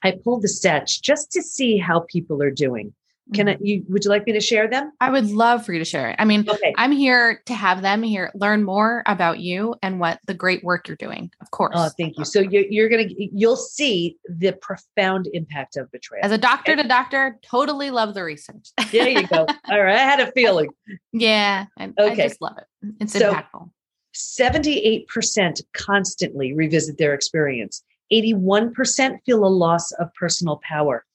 I 0.03 0.11
pull 0.23 0.39
the 0.39 0.47
stats 0.47 0.99
just 1.01 1.31
to 1.31 1.41
see 1.41 1.77
how 1.77 2.01
people 2.01 2.41
are 2.41 2.51
doing. 2.51 2.93
Can 3.33 3.47
I, 3.47 3.53
mm-hmm. 3.55 3.65
you, 3.65 3.85
would 3.89 4.03
you 4.03 4.09
like 4.09 4.25
me 4.25 4.33
to 4.33 4.41
share 4.41 4.67
them? 4.67 4.91
I 4.99 5.09
would 5.09 5.29
love 5.29 5.65
for 5.65 5.73
you 5.73 5.79
to 5.79 5.85
share 5.85 6.09
it. 6.09 6.15
I 6.19 6.25
mean, 6.25 6.49
okay. 6.49 6.73
I'm 6.77 6.91
here 6.91 7.41
to 7.45 7.53
have 7.53 7.81
them 7.81 8.03
here, 8.03 8.31
learn 8.35 8.63
more 8.63 9.03
about 9.05 9.39
you 9.39 9.75
and 9.81 9.99
what 9.99 10.19
the 10.27 10.33
great 10.33 10.63
work 10.63 10.87
you're 10.87 10.97
doing, 10.97 11.31
of 11.39 11.51
course. 11.51 11.73
Oh, 11.75 11.89
thank 11.97 12.17
you. 12.17 12.25
So 12.25 12.41
you're, 12.41 12.65
you're 12.69 12.89
going 12.89 13.07
to, 13.07 13.29
you'll 13.33 13.55
see 13.55 14.17
the 14.27 14.51
profound 14.53 15.29
impact 15.33 15.77
of 15.77 15.89
betrayal. 15.91 16.25
As 16.25 16.31
a 16.31 16.37
doctor 16.37 16.73
okay. 16.73 16.81
to 16.81 16.87
doctor, 16.87 17.39
totally 17.41 17.89
love 17.89 18.13
the 18.13 18.23
research. 18.23 18.69
there 18.91 19.07
you 19.07 19.25
go. 19.27 19.45
All 19.69 19.81
right. 19.81 19.95
I 19.95 20.03
had 20.03 20.19
a 20.19 20.31
feeling. 20.33 20.69
Yeah. 21.13 21.65
I, 21.77 21.85
okay. 21.97 22.23
I 22.23 22.27
just 22.27 22.41
love 22.41 22.57
it. 22.57 22.93
It's 22.99 23.13
so, 23.13 23.33
impactful. 23.33 23.69
78% 24.13 25.61
constantly 25.73 26.53
revisit 26.53 26.97
their 26.97 27.13
experience. 27.13 27.83
81% 28.11 29.19
feel 29.25 29.45
a 29.45 29.47
loss 29.47 29.91
of 29.93 30.13
personal 30.15 30.59
power. 30.67 31.05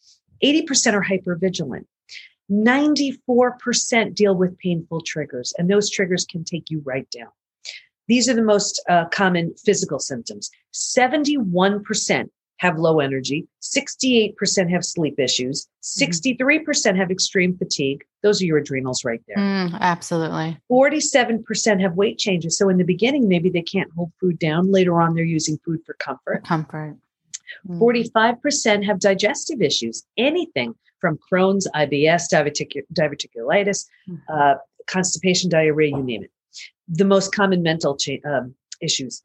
80% 0.43 0.95
are 0.95 1.05
hypervigilant. 1.05 1.85
94% 2.51 4.15
deal 4.15 4.37
with 4.37 4.59
painful 4.59 5.01
triggers, 5.01 5.53
and 5.59 5.71
those 5.71 5.91
triggers 5.91 6.25
can 6.25 6.45
take 6.45 6.71
you 6.71 6.81
right 6.85 7.09
down. 7.11 7.29
These 8.09 8.29
are 8.29 8.35
the 8.35 8.43
most 8.43 8.83
uh, 8.89 9.07
common 9.07 9.55
physical 9.65 9.99
symptoms. 9.99 10.51
71% 10.73 12.29
have 12.59 12.79
low 12.79 13.01
energy, 13.01 13.47
68% 13.61 14.71
have 14.71 14.85
sleep 14.85 15.19
issues, 15.19 15.69
63% 15.83 16.39
mm-hmm. 16.39 16.97
have 16.97 17.11
extreme 17.11 17.57
fatigue. 17.57 18.03
Those 18.23 18.41
are 18.41 18.47
your 18.47 18.59
adrenals 18.59 19.05
right 19.05 19.21
there. 19.27 19.37
Mm, 19.37 19.79
absolutely. 19.81 20.57
47% 20.71 21.81
have 21.83 21.95
weight 21.95 22.19
changes. 22.19 22.57
So 22.57 22.69
in 22.69 22.79
the 22.79 22.85
beginning, 22.85 23.29
maybe 23.29 23.51
they 23.51 23.63
can't 23.63 23.91
hold 23.95 24.11
food 24.21 24.39
down. 24.39 24.73
Later 24.73 25.03
on, 25.03 25.15
they're 25.15 25.25
using 25.25 25.59
food 25.65 25.81
for 25.85 25.95
comfort. 25.95 26.41
For 26.41 26.47
comfort. 26.47 26.97
Mm. 27.69 27.79
45% 27.79 28.85
have 28.85 29.01
digestive 29.01 29.61
issues, 29.61 30.05
anything 30.17 30.75
from 31.01 31.19
Crohn's, 31.31 31.69
IBS, 31.75 32.25
diverticulitis, 32.93 33.87
hmm. 34.07 34.17
uh, 34.29 34.55
constipation, 34.87 35.51
diarrhea, 35.51 35.91
you 35.91 36.03
name 36.03 36.25
it. 36.25 36.31
The 36.89 37.05
most 37.05 37.35
common 37.35 37.63
mental 37.63 37.97
cha- 37.97 38.23
um, 38.25 38.55
issues. 38.81 39.23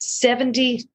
78% 0.00 0.86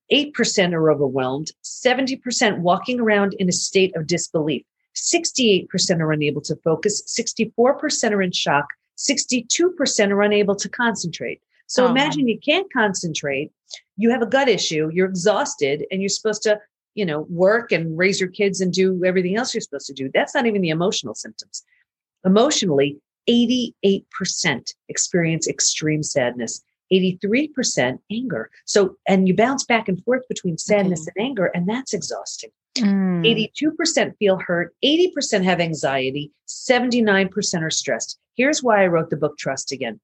are 0.74 0.92
overwhelmed, 0.92 1.52
70% 1.64 2.60
walking 2.60 3.00
around 3.00 3.34
in 3.40 3.50
a 3.50 3.54
state 3.54 3.96
of 3.96 4.08
disbelief, 4.08 4.64
68% 4.96 5.68
are 6.00 6.12
unable 6.12 6.42
to 6.42 6.56
focus, 6.58 7.02
64% 7.08 8.12
are 8.12 8.22
in 8.22 8.32
shock, 8.32 8.66
62% 8.98 10.12
are 10.12 10.22
unable 10.22 10.56
to 10.56 10.70
concentrate. 10.70 11.42
So 11.68 11.86
oh. 11.86 11.90
imagine 11.90 12.28
you 12.28 12.40
can't 12.40 12.72
concentrate, 12.72 13.52
you 13.98 14.10
have 14.12 14.22
a 14.22 14.28
gut 14.28 14.50
issue, 14.50 14.90
you're 14.94 15.08
exhausted, 15.08 15.86
and 15.92 16.02
you're 16.02 16.10
supposed 16.10 16.44
to 16.44 16.60
you 17.00 17.06
know, 17.06 17.26
work 17.30 17.72
and 17.72 17.98
raise 17.98 18.20
your 18.20 18.30
kids 18.30 18.60
and 18.60 18.74
do 18.74 19.06
everything 19.06 19.38
else 19.38 19.54
you're 19.54 19.62
supposed 19.62 19.88
to 19.88 19.94
do. 19.94 20.12
That's 20.14 20.36
not 20.36 20.46
even 20.46 20.62
the 20.62 20.70
emotional 20.70 21.16
symptoms. 21.16 21.64
Emotionally, 22.26 23.00
88% 23.30 24.04
experience 24.90 25.48
extreme 25.48 26.04
sadness, 26.04 26.62
83% 26.92 28.00
anger. 28.12 28.50
So, 28.66 28.98
and 29.08 29.30
you 29.30 29.34
bounce 29.34 29.64
back 29.64 29.88
and 29.88 30.04
forth 30.04 30.28
between 30.28 30.58
sadness 30.58 31.08
and 31.08 31.26
anger, 31.26 31.46
and 31.54 31.70
that's 31.70 31.94
exhausting. 31.94 32.50
Mm. 32.78 33.50
82% 33.56 34.18
feel 34.18 34.38
hurt, 34.46 34.76
80% 34.84 35.46
have 35.46 35.62
anxiety, 35.62 36.34
79% 36.50 37.62
are 37.62 37.70
stressed. 37.70 38.20
Here's 38.36 38.62
why 38.62 38.84
I 38.84 38.88
wrote 38.88 39.10
the 39.10 39.16
book 39.16 39.38
Trust 39.38 39.72
Again 39.72 40.02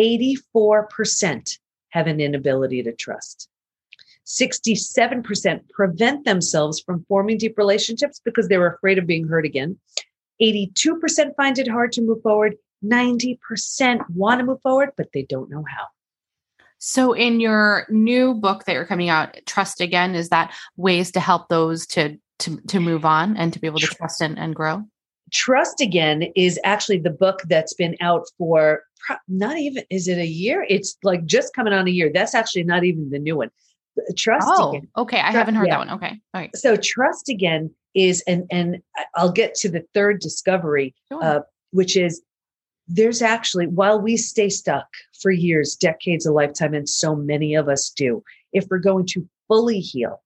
84% 0.00 1.58
have 1.90 2.06
an 2.06 2.18
inability 2.18 2.82
to 2.82 2.92
trust. 2.92 3.50
67% 4.30 5.68
prevent 5.70 6.24
themselves 6.24 6.80
from 6.80 7.04
forming 7.08 7.38
deep 7.38 7.58
relationships 7.58 8.20
because 8.24 8.48
they 8.48 8.58
were 8.58 8.74
afraid 8.74 8.98
of 8.98 9.06
being 9.06 9.26
hurt 9.26 9.44
again. 9.44 9.78
82% 10.40 11.34
find 11.36 11.58
it 11.58 11.68
hard 11.68 11.92
to 11.92 12.02
move 12.02 12.22
forward. 12.22 12.56
90% 12.84 14.08
want 14.10 14.38
to 14.38 14.46
move 14.46 14.62
forward, 14.62 14.90
but 14.96 15.08
they 15.12 15.22
don't 15.22 15.50
know 15.50 15.64
how. 15.68 15.84
So, 16.78 17.12
in 17.12 17.40
your 17.40 17.86
new 17.90 18.32
book 18.32 18.64
that 18.64 18.72
you're 18.72 18.86
coming 18.86 19.10
out, 19.10 19.38
Trust 19.44 19.82
Again, 19.82 20.14
is 20.14 20.30
that 20.30 20.54
ways 20.78 21.10
to 21.10 21.20
help 21.20 21.48
those 21.48 21.86
to 21.88 22.16
to, 22.38 22.56
to 22.68 22.80
move 22.80 23.04
on 23.04 23.36
and 23.36 23.52
to 23.52 23.58
be 23.58 23.66
able 23.66 23.80
to 23.80 23.86
trust 23.86 24.22
and, 24.22 24.38
and 24.38 24.54
grow? 24.54 24.82
Trust 25.30 25.82
Again 25.82 26.22
is 26.34 26.58
actually 26.64 26.98
the 26.98 27.10
book 27.10 27.42
that's 27.48 27.74
been 27.74 27.96
out 28.00 28.24
for 28.38 28.82
not 29.28 29.58
even, 29.58 29.84
is 29.90 30.08
it 30.08 30.18
a 30.18 30.26
year? 30.26 30.66
It's 30.68 30.96
like 31.02 31.24
just 31.24 31.54
coming 31.54 31.72
on 31.72 31.86
a 31.86 31.90
year. 31.90 32.10
That's 32.12 32.34
actually 32.34 32.64
not 32.64 32.84
even 32.84 33.10
the 33.10 33.18
new 33.18 33.36
one. 33.36 33.50
Trust 34.16 34.46
oh, 34.48 34.70
Again. 34.70 34.88
Okay. 34.96 35.20
I 35.20 35.32
haven't 35.32 35.54
heard 35.54 35.66
yeah. 35.66 35.78
that 35.78 35.86
one. 35.86 35.90
Okay. 35.90 36.20
All 36.34 36.40
right. 36.40 36.56
So 36.56 36.76
Trust 36.76 37.28
Again 37.28 37.70
is, 37.94 38.22
and, 38.26 38.44
and 38.50 38.78
I'll 39.14 39.32
get 39.32 39.54
to 39.56 39.68
the 39.68 39.84
third 39.94 40.20
discovery, 40.20 40.94
sure. 41.10 41.22
uh, 41.22 41.40
which 41.72 41.96
is 41.96 42.22
there's 42.88 43.22
actually, 43.22 43.66
while 43.66 44.00
we 44.00 44.16
stay 44.16 44.48
stuck 44.48 44.86
for 45.20 45.30
years, 45.30 45.76
decades, 45.76 46.26
a 46.26 46.32
lifetime, 46.32 46.74
and 46.74 46.88
so 46.88 47.14
many 47.14 47.54
of 47.54 47.68
us 47.68 47.90
do, 47.90 48.22
if 48.52 48.66
we're 48.68 48.78
going 48.78 49.06
to 49.06 49.28
fully 49.48 49.80
heal 49.80 50.22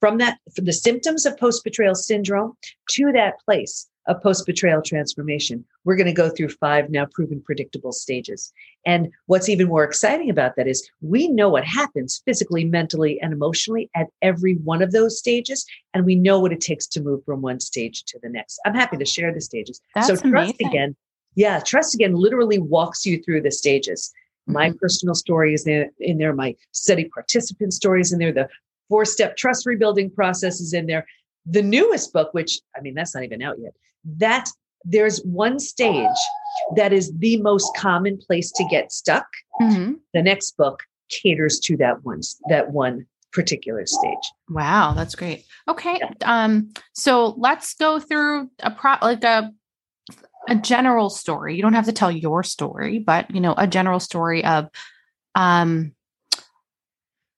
from 0.00 0.18
that, 0.18 0.38
from 0.54 0.64
the 0.64 0.72
symptoms 0.72 1.26
of 1.26 1.36
post 1.38 1.64
betrayal 1.64 1.94
syndrome 1.94 2.56
to 2.90 3.10
that 3.12 3.34
place 3.44 3.88
of 4.06 4.22
post 4.22 4.46
betrayal 4.46 4.82
transformation, 4.82 5.64
we're 5.84 5.96
going 5.96 6.06
to 6.06 6.12
go 6.12 6.28
through 6.28 6.48
five 6.48 6.90
now 6.90 7.06
proven 7.06 7.40
predictable 7.40 7.92
stages. 7.92 8.52
And 8.84 9.10
what's 9.26 9.48
even 9.48 9.68
more 9.68 9.84
exciting 9.84 10.30
about 10.30 10.56
that 10.56 10.68
is 10.68 10.88
we 11.00 11.28
know 11.28 11.48
what 11.48 11.64
happens 11.64 12.22
physically, 12.24 12.64
mentally, 12.64 13.20
and 13.20 13.32
emotionally 13.32 13.90
at 13.94 14.08
every 14.22 14.54
one 14.56 14.82
of 14.82 14.92
those 14.92 15.18
stages. 15.18 15.64
And 15.94 16.04
we 16.04 16.14
know 16.14 16.38
what 16.40 16.52
it 16.52 16.60
takes 16.60 16.86
to 16.88 17.02
move 17.02 17.24
from 17.24 17.40
one 17.40 17.60
stage 17.60 18.04
to 18.04 18.18
the 18.22 18.28
next. 18.28 18.60
I'm 18.64 18.74
happy 18.74 18.96
to 18.96 19.04
share 19.04 19.32
the 19.32 19.40
stages. 19.40 19.80
That's 19.94 20.08
so, 20.08 20.16
trust 20.16 20.24
amazing. 20.24 20.66
again 20.66 20.96
yeah, 21.34 21.60
Trust 21.60 21.94
Again 21.94 22.14
literally 22.14 22.58
walks 22.58 23.04
you 23.04 23.22
through 23.22 23.42
the 23.42 23.50
stages. 23.50 24.12
My 24.46 24.68
mm-hmm. 24.68 24.78
personal 24.78 25.14
story 25.14 25.54
is 25.54 25.66
in, 25.66 25.90
in 25.98 26.18
there, 26.18 26.34
my 26.34 26.54
study 26.72 27.06
participant 27.06 27.72
stories 27.72 28.12
in 28.12 28.18
there, 28.18 28.32
the 28.32 28.48
four 28.88 29.04
step 29.04 29.36
trust 29.36 29.66
rebuilding 29.66 30.10
process 30.10 30.60
is 30.60 30.72
in 30.72 30.86
there. 30.86 31.06
The 31.46 31.62
newest 31.62 32.12
book, 32.12 32.32
which 32.32 32.60
I 32.76 32.80
mean, 32.80 32.94
that's 32.94 33.14
not 33.14 33.24
even 33.24 33.42
out 33.42 33.58
yet, 33.58 33.74
that 34.04 34.48
there's 34.84 35.20
one 35.24 35.58
stage 35.58 36.08
that 36.76 36.92
is 36.92 37.12
the 37.18 37.40
most 37.40 37.74
common 37.76 38.18
place 38.18 38.50
to 38.52 38.64
get 38.70 38.92
stuck. 38.92 39.26
Mm-hmm. 39.60 39.94
The 40.12 40.22
next 40.22 40.56
book 40.56 40.82
caters 41.08 41.58
to 41.60 41.76
that 41.78 42.04
one, 42.04 42.20
that 42.48 42.70
one 42.70 43.06
particular 43.32 43.84
stage. 43.86 44.32
Wow, 44.48 44.94
that's 44.94 45.14
great. 45.14 45.44
Okay. 45.68 45.98
Yeah. 46.00 46.12
Um, 46.24 46.72
so 46.92 47.34
let's 47.36 47.74
go 47.74 47.98
through 47.98 48.50
a 48.60 48.70
pro 48.70 48.96
like 49.02 49.24
a 49.24 49.52
a 50.46 50.54
general 50.54 51.08
story. 51.08 51.56
You 51.56 51.62
don't 51.62 51.74
have 51.74 51.86
to 51.86 51.92
tell 51.92 52.12
your 52.12 52.42
story, 52.42 52.98
but 52.98 53.30
you 53.34 53.40
know, 53.40 53.54
a 53.56 53.66
general 53.66 54.00
story 54.00 54.44
of 54.44 54.68
um 55.34 55.92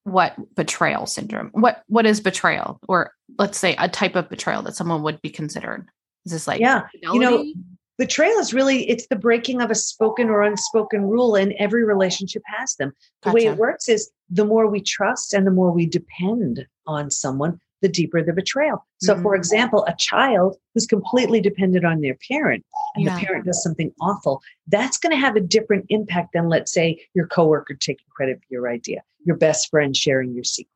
what 0.04 0.36
betrayal 0.54 1.06
syndrome. 1.06 1.50
What 1.52 1.82
what 1.88 2.06
is 2.06 2.20
betrayal? 2.20 2.78
Or 2.88 3.12
let's 3.38 3.58
say 3.58 3.74
a 3.78 3.88
type 3.88 4.16
of 4.16 4.28
betrayal 4.28 4.62
that 4.62 4.76
someone 4.76 5.02
would 5.02 5.20
be 5.22 5.30
considered. 5.30 5.88
Is 6.26 6.32
this 6.32 6.46
like 6.46 6.60
Yeah. 6.60 6.86
Fidelity? 6.92 7.14
You 7.14 7.20
know, 7.20 7.52
betrayal 7.98 8.38
is 8.38 8.52
really 8.52 8.88
it's 8.90 9.06
the 9.06 9.16
breaking 9.16 9.62
of 9.62 9.70
a 9.70 9.74
spoken 9.74 10.28
or 10.28 10.42
unspoken 10.42 11.02
rule 11.02 11.34
and 11.34 11.54
every 11.58 11.84
relationship 11.84 12.42
has 12.46 12.74
them. 12.74 12.92
The 13.22 13.30
gotcha. 13.30 13.34
way 13.34 13.46
it 13.46 13.56
works 13.56 13.88
is 13.88 14.10
the 14.28 14.44
more 14.44 14.66
we 14.66 14.82
trust 14.82 15.32
and 15.32 15.46
the 15.46 15.50
more 15.50 15.70
we 15.70 15.86
depend 15.86 16.66
on 16.86 17.10
someone, 17.10 17.58
the 17.80 17.88
deeper 17.88 18.22
the 18.22 18.32
betrayal. 18.32 18.84
So, 18.98 19.14
mm-hmm. 19.14 19.22
for 19.22 19.34
example, 19.34 19.84
a 19.86 19.94
child 19.96 20.56
who's 20.74 20.86
completely 20.86 21.40
dependent 21.40 21.84
on 21.84 22.00
their 22.00 22.16
parent 22.28 22.64
and 22.94 23.04
yeah. 23.04 23.18
the 23.18 23.24
parent 23.24 23.46
does 23.46 23.62
something 23.62 23.92
awful, 24.00 24.42
that's 24.66 24.98
going 24.98 25.12
to 25.12 25.18
have 25.18 25.36
a 25.36 25.40
different 25.40 25.86
impact 25.88 26.32
than, 26.32 26.48
let's 26.48 26.72
say, 26.72 27.00
your 27.14 27.26
coworker 27.26 27.74
taking 27.74 28.06
credit 28.10 28.38
for 28.38 28.46
your 28.50 28.68
idea, 28.68 29.02
your 29.24 29.36
best 29.36 29.70
friend 29.70 29.96
sharing 29.96 30.34
your 30.34 30.44
secret. 30.44 30.70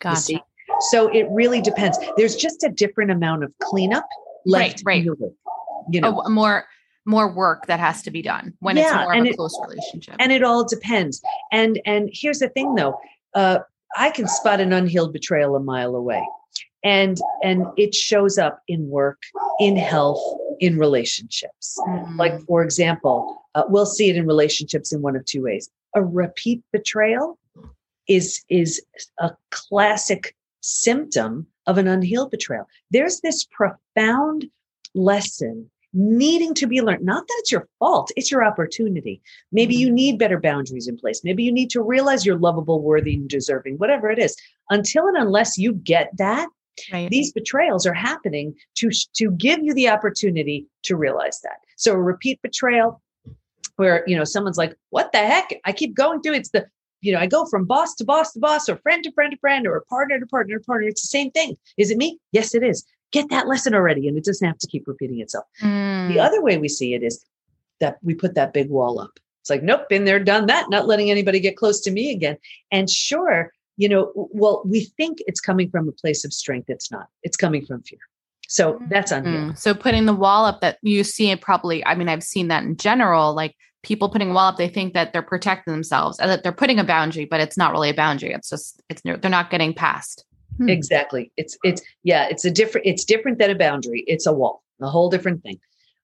Gotcha. 0.00 0.34
You? 0.34 0.40
So 0.90 1.08
it 1.08 1.26
really 1.30 1.60
depends. 1.60 1.98
There's 2.16 2.36
just 2.36 2.62
a 2.62 2.68
different 2.68 3.10
amount 3.10 3.44
of 3.44 3.52
cleanup 3.62 4.06
left 4.46 4.82
right, 4.84 5.06
right. 5.06 5.30
You 5.90 6.00
know, 6.00 6.22
oh, 6.24 6.28
more 6.30 6.66
more 7.06 7.30
work 7.30 7.66
that 7.66 7.80
has 7.80 8.02
to 8.02 8.10
be 8.10 8.22
done 8.22 8.54
when 8.60 8.76
yeah, 8.76 8.84
it's 8.84 8.94
more 9.04 9.14
of 9.14 9.24
a 9.24 9.28
it, 9.28 9.36
close 9.36 9.58
relationship. 9.68 10.16
And 10.18 10.32
it 10.32 10.42
all 10.42 10.66
depends. 10.66 11.20
And 11.52 11.80
and 11.84 12.10
here's 12.12 12.38
the 12.38 12.48
thing 12.48 12.74
though, 12.74 12.98
uh, 13.34 13.60
I 13.96 14.10
can 14.10 14.26
spot 14.28 14.60
an 14.60 14.72
unhealed 14.72 15.12
betrayal 15.12 15.56
a 15.56 15.60
mile 15.60 15.94
away. 15.94 16.26
And 16.82 17.18
and 17.42 17.66
it 17.76 17.94
shows 17.94 18.38
up 18.38 18.60
in 18.68 18.88
work, 18.88 19.22
in 19.58 19.76
health, 19.76 20.22
in 20.60 20.78
relationships. 20.78 21.78
Mm-hmm. 21.86 22.18
Like 22.18 22.40
for 22.46 22.62
example, 22.62 23.42
uh, 23.54 23.64
we'll 23.68 23.86
see 23.86 24.10
it 24.10 24.16
in 24.16 24.26
relationships 24.26 24.92
in 24.92 25.00
one 25.00 25.16
of 25.16 25.24
two 25.24 25.42
ways. 25.42 25.70
A 25.94 26.02
repeat 26.02 26.62
betrayal 26.72 27.38
is 28.08 28.44
is 28.50 28.82
a 29.18 29.30
classic 29.50 30.34
symptom 30.60 31.46
of 31.66 31.78
an 31.78 31.88
unhealed 31.88 32.30
betrayal. 32.30 32.68
There's 32.90 33.20
this 33.20 33.44
profound 33.44 34.46
lesson 34.94 35.70
needing 35.94 36.54
to 36.54 36.66
be 36.66 36.82
learned. 36.82 37.04
Not 37.04 37.26
that 37.26 37.36
it's 37.38 37.52
your 37.52 37.68
fault, 37.78 38.10
it's 38.16 38.30
your 38.30 38.44
opportunity. 38.44 39.22
Maybe 39.52 39.76
you 39.76 39.86
mm-hmm. 39.86 39.94
need 39.94 40.18
better 40.18 40.40
boundaries 40.40 40.88
in 40.88 40.96
place. 40.96 41.22
Maybe 41.22 41.44
you 41.44 41.52
need 41.52 41.70
to 41.70 41.82
realize 41.82 42.26
you're 42.26 42.38
lovable, 42.38 42.82
worthy, 42.82 43.14
and 43.14 43.28
deserving, 43.28 43.76
whatever 43.76 44.10
it 44.10 44.18
is. 44.18 44.36
Until 44.70 45.06
and 45.06 45.16
unless 45.16 45.56
you 45.56 45.72
get 45.72 46.10
that, 46.18 46.48
right. 46.92 47.08
these 47.10 47.32
betrayals 47.32 47.86
are 47.86 47.94
happening 47.94 48.54
to, 48.76 48.90
to 49.14 49.30
give 49.32 49.62
you 49.62 49.72
the 49.72 49.88
opportunity 49.88 50.66
to 50.82 50.96
realize 50.96 51.40
that. 51.42 51.58
So 51.76 51.92
a 51.92 52.02
repeat 52.02 52.42
betrayal 52.42 53.00
where, 53.76 54.04
you 54.06 54.16
know, 54.16 54.24
someone's 54.24 54.58
like, 54.58 54.76
what 54.90 55.12
the 55.12 55.18
heck? 55.18 55.54
I 55.64 55.72
keep 55.72 55.94
going 55.94 56.22
through 56.22 56.34
it's 56.34 56.50
the 56.50 56.66
you 57.04 57.12
know, 57.12 57.20
I 57.20 57.26
go 57.26 57.46
from 57.46 57.64
boss 57.66 57.94
to 57.96 58.04
boss 58.04 58.32
to 58.32 58.40
boss 58.40 58.68
or 58.68 58.76
friend 58.78 59.04
to 59.04 59.12
friend 59.12 59.30
to 59.32 59.38
friend 59.38 59.66
or 59.66 59.84
partner 59.88 60.18
to 60.18 60.26
partner 60.26 60.58
to 60.58 60.64
partner. 60.64 60.88
It's 60.88 61.02
the 61.02 61.08
same 61.08 61.30
thing. 61.30 61.56
Is 61.76 61.90
it 61.90 61.98
me? 61.98 62.18
Yes, 62.32 62.54
it 62.54 62.62
is 62.62 62.84
get 63.14 63.30
that 63.30 63.46
lesson 63.46 63.74
already 63.74 64.08
and 64.08 64.18
it 64.18 64.24
doesn't 64.24 64.46
have 64.46 64.58
to 64.58 64.66
keep 64.66 64.88
repeating 64.88 65.20
itself. 65.20 65.44
Mm. 65.62 66.08
The 66.08 66.18
other 66.18 66.42
way 66.42 66.58
we 66.58 66.68
see 66.68 66.94
it 66.94 67.02
is 67.04 67.24
that 67.78 67.98
we 68.02 68.12
put 68.12 68.34
that 68.34 68.52
big 68.52 68.68
wall 68.68 69.00
up. 69.00 69.20
It's 69.40 69.50
like, 69.50 69.62
nope, 69.62 69.88
been 69.88 70.04
there, 70.04 70.18
done 70.18 70.46
that, 70.46 70.68
not 70.68 70.88
letting 70.88 71.10
anybody 71.10 71.38
get 71.38 71.56
close 71.56 71.80
to 71.82 71.92
me 71.92 72.10
again. 72.10 72.36
And 72.72 72.90
sure, 72.90 73.52
you 73.76 73.88
know, 73.88 74.10
well, 74.14 74.62
we 74.66 74.86
think 74.96 75.18
it's 75.28 75.40
coming 75.40 75.70
from 75.70 75.88
a 75.88 75.92
place 75.92 76.24
of 76.24 76.32
strength. 76.32 76.68
It's 76.68 76.90
not, 76.90 77.06
it's 77.22 77.36
coming 77.36 77.64
from 77.64 77.82
fear. 77.82 78.00
So 78.48 78.80
that's 78.88 79.12
on 79.12 79.24
mm. 79.24 79.58
So 79.58 79.74
putting 79.74 80.06
the 80.06 80.12
wall 80.12 80.44
up 80.44 80.60
that 80.60 80.78
you 80.82 81.04
see 81.04 81.30
it 81.30 81.40
probably, 81.40 81.86
I 81.86 81.94
mean, 81.94 82.08
I've 82.08 82.24
seen 82.24 82.48
that 82.48 82.64
in 82.64 82.76
general, 82.76 83.32
like 83.32 83.54
people 83.84 84.08
putting 84.08 84.30
a 84.30 84.34
wall 84.34 84.48
up, 84.48 84.56
they 84.56 84.68
think 84.68 84.94
that 84.94 85.12
they're 85.12 85.22
protecting 85.22 85.72
themselves 85.72 86.18
and 86.18 86.30
that 86.30 86.42
they're 86.42 86.52
putting 86.52 86.78
a 86.78 86.84
boundary, 86.84 87.24
but 87.24 87.40
it's 87.40 87.56
not 87.56 87.72
really 87.72 87.90
a 87.90 87.94
boundary. 87.94 88.32
It's 88.32 88.50
just, 88.50 88.82
it's, 88.88 89.02
they're 89.02 89.30
not 89.30 89.50
getting 89.50 89.72
past. 89.72 90.24
Hmm. 90.56 90.68
Exactly. 90.68 91.32
It's 91.36 91.58
it's 91.64 91.82
yeah. 92.04 92.28
It's 92.30 92.44
a 92.44 92.50
different. 92.50 92.86
It's 92.86 93.04
different 93.04 93.38
than 93.38 93.50
a 93.50 93.56
boundary. 93.56 94.04
It's 94.06 94.24
a 94.24 94.32
wall. 94.32 94.62
A 94.80 94.88
whole 94.88 95.10
different 95.10 95.42
thing. 95.42 95.58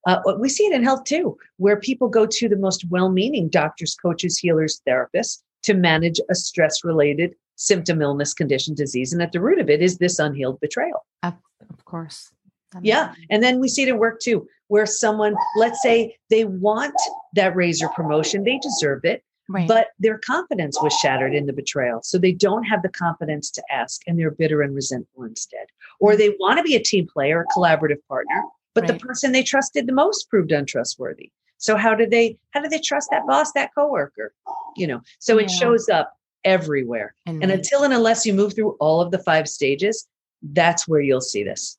Uh, 0.07 0.21
we 0.39 0.49
see 0.49 0.65
it 0.65 0.75
in 0.75 0.83
health 0.83 1.05
too, 1.05 1.37
where 1.59 1.79
people 1.79 2.09
go 2.09 2.27
to 2.27 2.49
the 2.49 2.57
most 2.57 2.85
well-meaning 2.89 3.49
doctors, 3.49 3.95
coaches, 3.95 4.39
healers, 4.39 4.81
therapists 4.89 5.43
to 5.63 5.75
manage 5.75 6.19
a 6.31 6.35
stress-related 6.35 7.35
symptom, 7.57 8.01
illness, 8.01 8.35
condition, 8.35 8.75
disease, 8.75 9.13
and 9.13 9.23
at 9.23 9.31
the 9.31 9.41
root 9.41 9.61
of 9.61 9.69
it 9.69 9.83
is 9.83 9.99
this 9.99 10.19
unhealed 10.19 10.59
betrayal. 10.59 11.05
Of, 11.23 11.35
of 11.69 11.85
course. 11.85 12.33
Yeah, 12.83 13.13
and 13.29 13.43
then 13.43 13.61
we 13.61 13.69
see 13.69 13.83
it 13.83 13.89
in 13.89 13.99
work 13.99 14.21
too, 14.21 14.49
where 14.71 14.87
someone, 14.87 15.35
let's 15.57 15.83
say, 15.83 16.17
they 16.31 16.45
want 16.45 16.95
that 17.35 17.55
raise 17.57 17.83
or 17.83 17.89
promotion, 17.91 18.45
they 18.45 18.59
deserve 18.59 19.05
it, 19.05 19.25
Right. 19.53 19.67
But 19.67 19.89
their 19.99 20.19
confidence 20.19 20.81
was 20.81 20.93
shattered 21.03 21.35
in 21.35 21.47
the 21.47 21.53
betrayal. 21.53 22.03
So 22.05 22.19
they 22.19 22.31
don't 22.31 22.63
have 22.63 22.83
the 22.83 22.89
confidence 22.89 23.51
to 23.51 23.63
ask 23.69 24.01
and 24.07 24.17
they're 24.17 24.31
bitter 24.31 24.63
and 24.63 24.73
resentful 24.73 25.25
instead. 25.25 25.67
Or 25.99 26.15
they 26.15 26.37
want 26.39 26.59
to 26.59 26.63
be 26.63 26.77
a 26.77 26.83
team 26.83 27.09
player, 27.13 27.41
a 27.41 27.59
collaborative 27.59 27.99
partner, 28.07 28.45
but 28.77 28.83
right. 28.83 28.93
the 28.93 29.05
person 29.05 29.33
they 29.33 29.43
trusted 29.43 29.89
the 29.89 29.93
most 29.93 30.31
proved 30.31 30.53
untrustworthy. 30.53 31.33
So 31.59 31.77
how 31.77 31.97
did 31.97 32.13
they 32.13 32.39
how 32.53 32.63
do 32.63 32.69
they 32.69 32.79
trust 32.79 33.11
that 33.11 33.27
boss, 33.27 33.51
that 33.55 33.75
coworker? 33.75 34.33
You 34.77 34.87
know, 34.87 35.01
so 35.19 35.37
yeah. 35.37 35.47
it 35.47 35.51
shows 35.51 35.89
up 35.89 36.17
everywhere. 36.45 37.17
And, 37.27 37.43
and 37.43 37.51
until 37.51 37.83
and 37.83 37.93
unless 37.93 38.25
you 38.25 38.33
move 38.35 38.55
through 38.55 38.77
all 38.79 39.01
of 39.01 39.11
the 39.11 39.19
five 39.19 39.49
stages, 39.49 40.07
that's 40.43 40.87
where 40.87 41.01
you'll 41.01 41.21
see 41.21 41.43
this. 41.43 41.77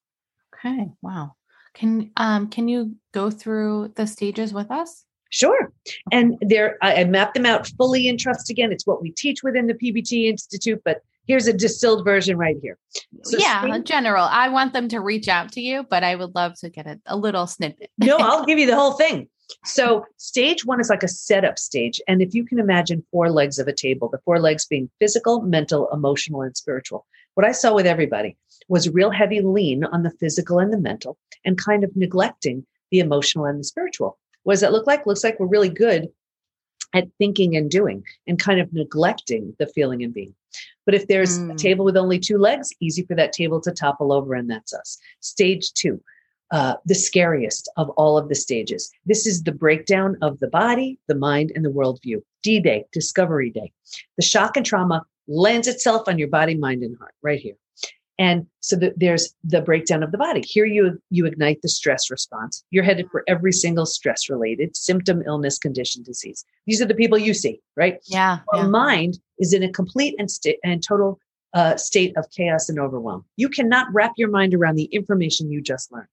Okay. 0.53 0.89
Wow. 1.01 1.35
Can 1.73 2.11
um 2.17 2.49
can 2.49 2.67
you 2.67 2.95
go 3.13 3.29
through 3.29 3.93
the 3.95 4.07
stages 4.07 4.53
with 4.53 4.71
us? 4.71 5.05
Sure. 5.31 5.71
And 6.11 6.37
there, 6.41 6.77
I, 6.81 6.95
I 6.95 7.03
mapped 7.05 7.35
them 7.35 7.45
out 7.45 7.65
fully 7.77 8.09
in 8.09 8.17
Trust 8.17 8.49
Again. 8.49 8.71
It's 8.73 8.85
what 8.85 9.01
we 9.01 9.11
teach 9.11 9.43
within 9.43 9.67
the 9.67 9.73
PBT 9.73 10.25
Institute, 10.25 10.81
but 10.83 11.01
here's 11.25 11.47
a 11.47 11.53
distilled 11.53 12.03
version 12.03 12.37
right 12.37 12.57
here. 12.61 12.77
So 13.23 13.37
yeah, 13.37 13.79
general. 13.79 14.25
I 14.29 14.49
want 14.49 14.73
them 14.73 14.89
to 14.89 14.99
reach 14.99 15.29
out 15.29 15.53
to 15.53 15.61
you, 15.61 15.83
but 15.89 16.03
I 16.03 16.15
would 16.15 16.35
love 16.35 16.59
to 16.59 16.69
get 16.69 16.85
a, 16.85 16.99
a 17.05 17.15
little 17.15 17.47
snippet. 17.47 17.89
no, 17.97 18.17
I'll 18.19 18.45
give 18.45 18.59
you 18.59 18.67
the 18.67 18.75
whole 18.75 18.93
thing. 18.93 19.29
So, 19.65 20.05
stage 20.17 20.65
one 20.65 20.79
is 20.79 20.89
like 20.89 21.03
a 21.03 21.07
setup 21.07 21.59
stage. 21.59 21.99
And 22.07 22.21
if 22.21 22.33
you 22.33 22.45
can 22.45 22.59
imagine 22.59 23.05
four 23.11 23.29
legs 23.29 23.59
of 23.59 23.67
a 23.67 23.73
table, 23.73 24.09
the 24.09 24.19
four 24.23 24.39
legs 24.39 24.65
being 24.65 24.89
physical, 24.99 25.41
mental, 25.41 25.89
emotional, 25.91 26.41
and 26.41 26.55
spiritual. 26.55 27.05
What 27.35 27.45
I 27.45 27.51
saw 27.51 27.73
with 27.73 27.85
everybody 27.85 28.37
was 28.67 28.89
real 28.89 29.11
heavy 29.11 29.41
lean 29.41 29.83
on 29.85 30.03
the 30.03 30.11
physical 30.11 30.59
and 30.59 30.71
the 30.71 30.77
mental 30.77 31.17
and 31.45 31.57
kind 31.57 31.83
of 31.83 31.95
neglecting 31.95 32.65
the 32.91 32.99
emotional 32.99 33.45
and 33.45 33.59
the 33.59 33.63
spiritual. 33.63 34.17
What 34.43 34.53
does 34.53 34.61
that 34.61 34.73
look 34.73 34.87
like? 34.87 35.05
Looks 35.05 35.23
like 35.23 35.39
we're 35.39 35.47
really 35.47 35.69
good 35.69 36.09
at 36.93 37.07
thinking 37.17 37.55
and 37.55 37.69
doing 37.69 38.03
and 38.27 38.37
kind 38.37 38.59
of 38.59 38.73
neglecting 38.73 39.55
the 39.59 39.67
feeling 39.67 40.03
and 40.03 40.13
being. 40.13 40.35
But 40.85 40.95
if 40.95 41.07
there's 41.07 41.39
mm. 41.39 41.53
a 41.53 41.55
table 41.55 41.85
with 41.85 41.95
only 41.95 42.19
two 42.19 42.37
legs, 42.37 42.73
easy 42.81 43.03
for 43.03 43.15
that 43.15 43.33
table 43.33 43.61
to 43.61 43.71
topple 43.71 44.11
over, 44.11 44.33
and 44.33 44.49
that's 44.49 44.73
us. 44.73 44.97
Stage 45.21 45.71
two, 45.73 46.01
uh, 46.51 46.75
the 46.85 46.95
scariest 46.95 47.71
of 47.77 47.89
all 47.91 48.17
of 48.17 48.27
the 48.27 48.35
stages. 48.35 48.91
This 49.05 49.25
is 49.25 49.43
the 49.43 49.53
breakdown 49.53 50.17
of 50.21 50.39
the 50.39 50.49
body, 50.49 50.99
the 51.07 51.15
mind, 51.15 51.51
and 51.55 51.63
the 51.63 51.69
worldview. 51.69 52.21
D 52.43 52.59
Day, 52.59 52.85
Discovery 52.91 53.51
Day. 53.51 53.71
The 54.17 54.23
shock 54.23 54.57
and 54.57 54.65
trauma 54.65 55.05
lands 55.31 55.67
itself 55.67 56.07
on 56.07 56.19
your 56.19 56.27
body, 56.27 56.55
mind, 56.55 56.83
and 56.83 56.97
heart 56.97 57.13
right 57.21 57.39
here. 57.39 57.55
And 58.19 58.45
so 58.59 58.75
the, 58.75 58.93
there's 58.95 59.33
the 59.43 59.61
breakdown 59.61 60.03
of 60.03 60.11
the 60.11 60.17
body. 60.17 60.41
Here 60.41 60.65
you 60.65 61.01
you 61.09 61.25
ignite 61.25 61.61
the 61.63 61.69
stress 61.69 62.11
response. 62.11 62.63
You're 62.69 62.83
headed 62.83 63.09
for 63.09 63.23
every 63.27 63.51
single 63.51 63.87
stress 63.87 64.29
related 64.29 64.75
symptom, 64.75 65.23
illness, 65.25 65.57
condition, 65.57 66.03
disease. 66.03 66.45
These 66.67 66.81
are 66.81 66.85
the 66.85 66.93
people 66.93 67.17
you 67.17 67.33
see, 67.33 67.61
right? 67.75 67.97
Yeah. 68.05 68.39
Our 68.53 68.63
yeah. 68.63 68.67
mind 68.67 69.17
is 69.39 69.53
in 69.53 69.63
a 69.63 69.71
complete 69.71 70.13
and, 70.19 70.29
st- 70.29 70.59
and 70.63 70.83
total 70.83 71.19
uh, 71.53 71.77
state 71.77 72.15
of 72.15 72.29
chaos 72.29 72.69
and 72.69 72.79
overwhelm. 72.79 73.25
You 73.37 73.49
cannot 73.49 73.87
wrap 73.91 74.13
your 74.17 74.29
mind 74.29 74.53
around 74.53 74.75
the 74.75 74.85
information 74.85 75.51
you 75.51 75.61
just 75.61 75.91
learned. 75.91 76.07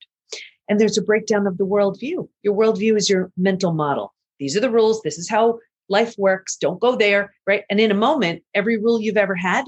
And 0.69 0.81
there's 0.81 0.99
a 0.99 1.03
breakdown 1.03 1.47
of 1.47 1.59
the 1.59 1.67
worldview. 1.67 2.29
Your 2.43 2.55
worldview 2.55 2.97
is 2.97 3.11
your 3.11 3.31
mental 3.37 3.73
model. 3.73 4.15
These 4.39 4.57
are 4.57 4.61
the 4.61 4.71
rules. 4.71 5.03
This 5.03 5.19
is 5.19 5.29
how 5.29 5.59
life 5.89 6.15
works. 6.19 6.57
Don't 6.57 6.81
go 6.81 6.97
there, 6.97 7.35
right? 7.47 7.65
And 7.71 7.81
in 7.81 7.91
a 7.91 7.95
moment, 7.95 8.43
every 8.55 8.77
rule 8.77 9.01
you've 9.01 9.17
ever 9.17 9.35
had 9.35 9.65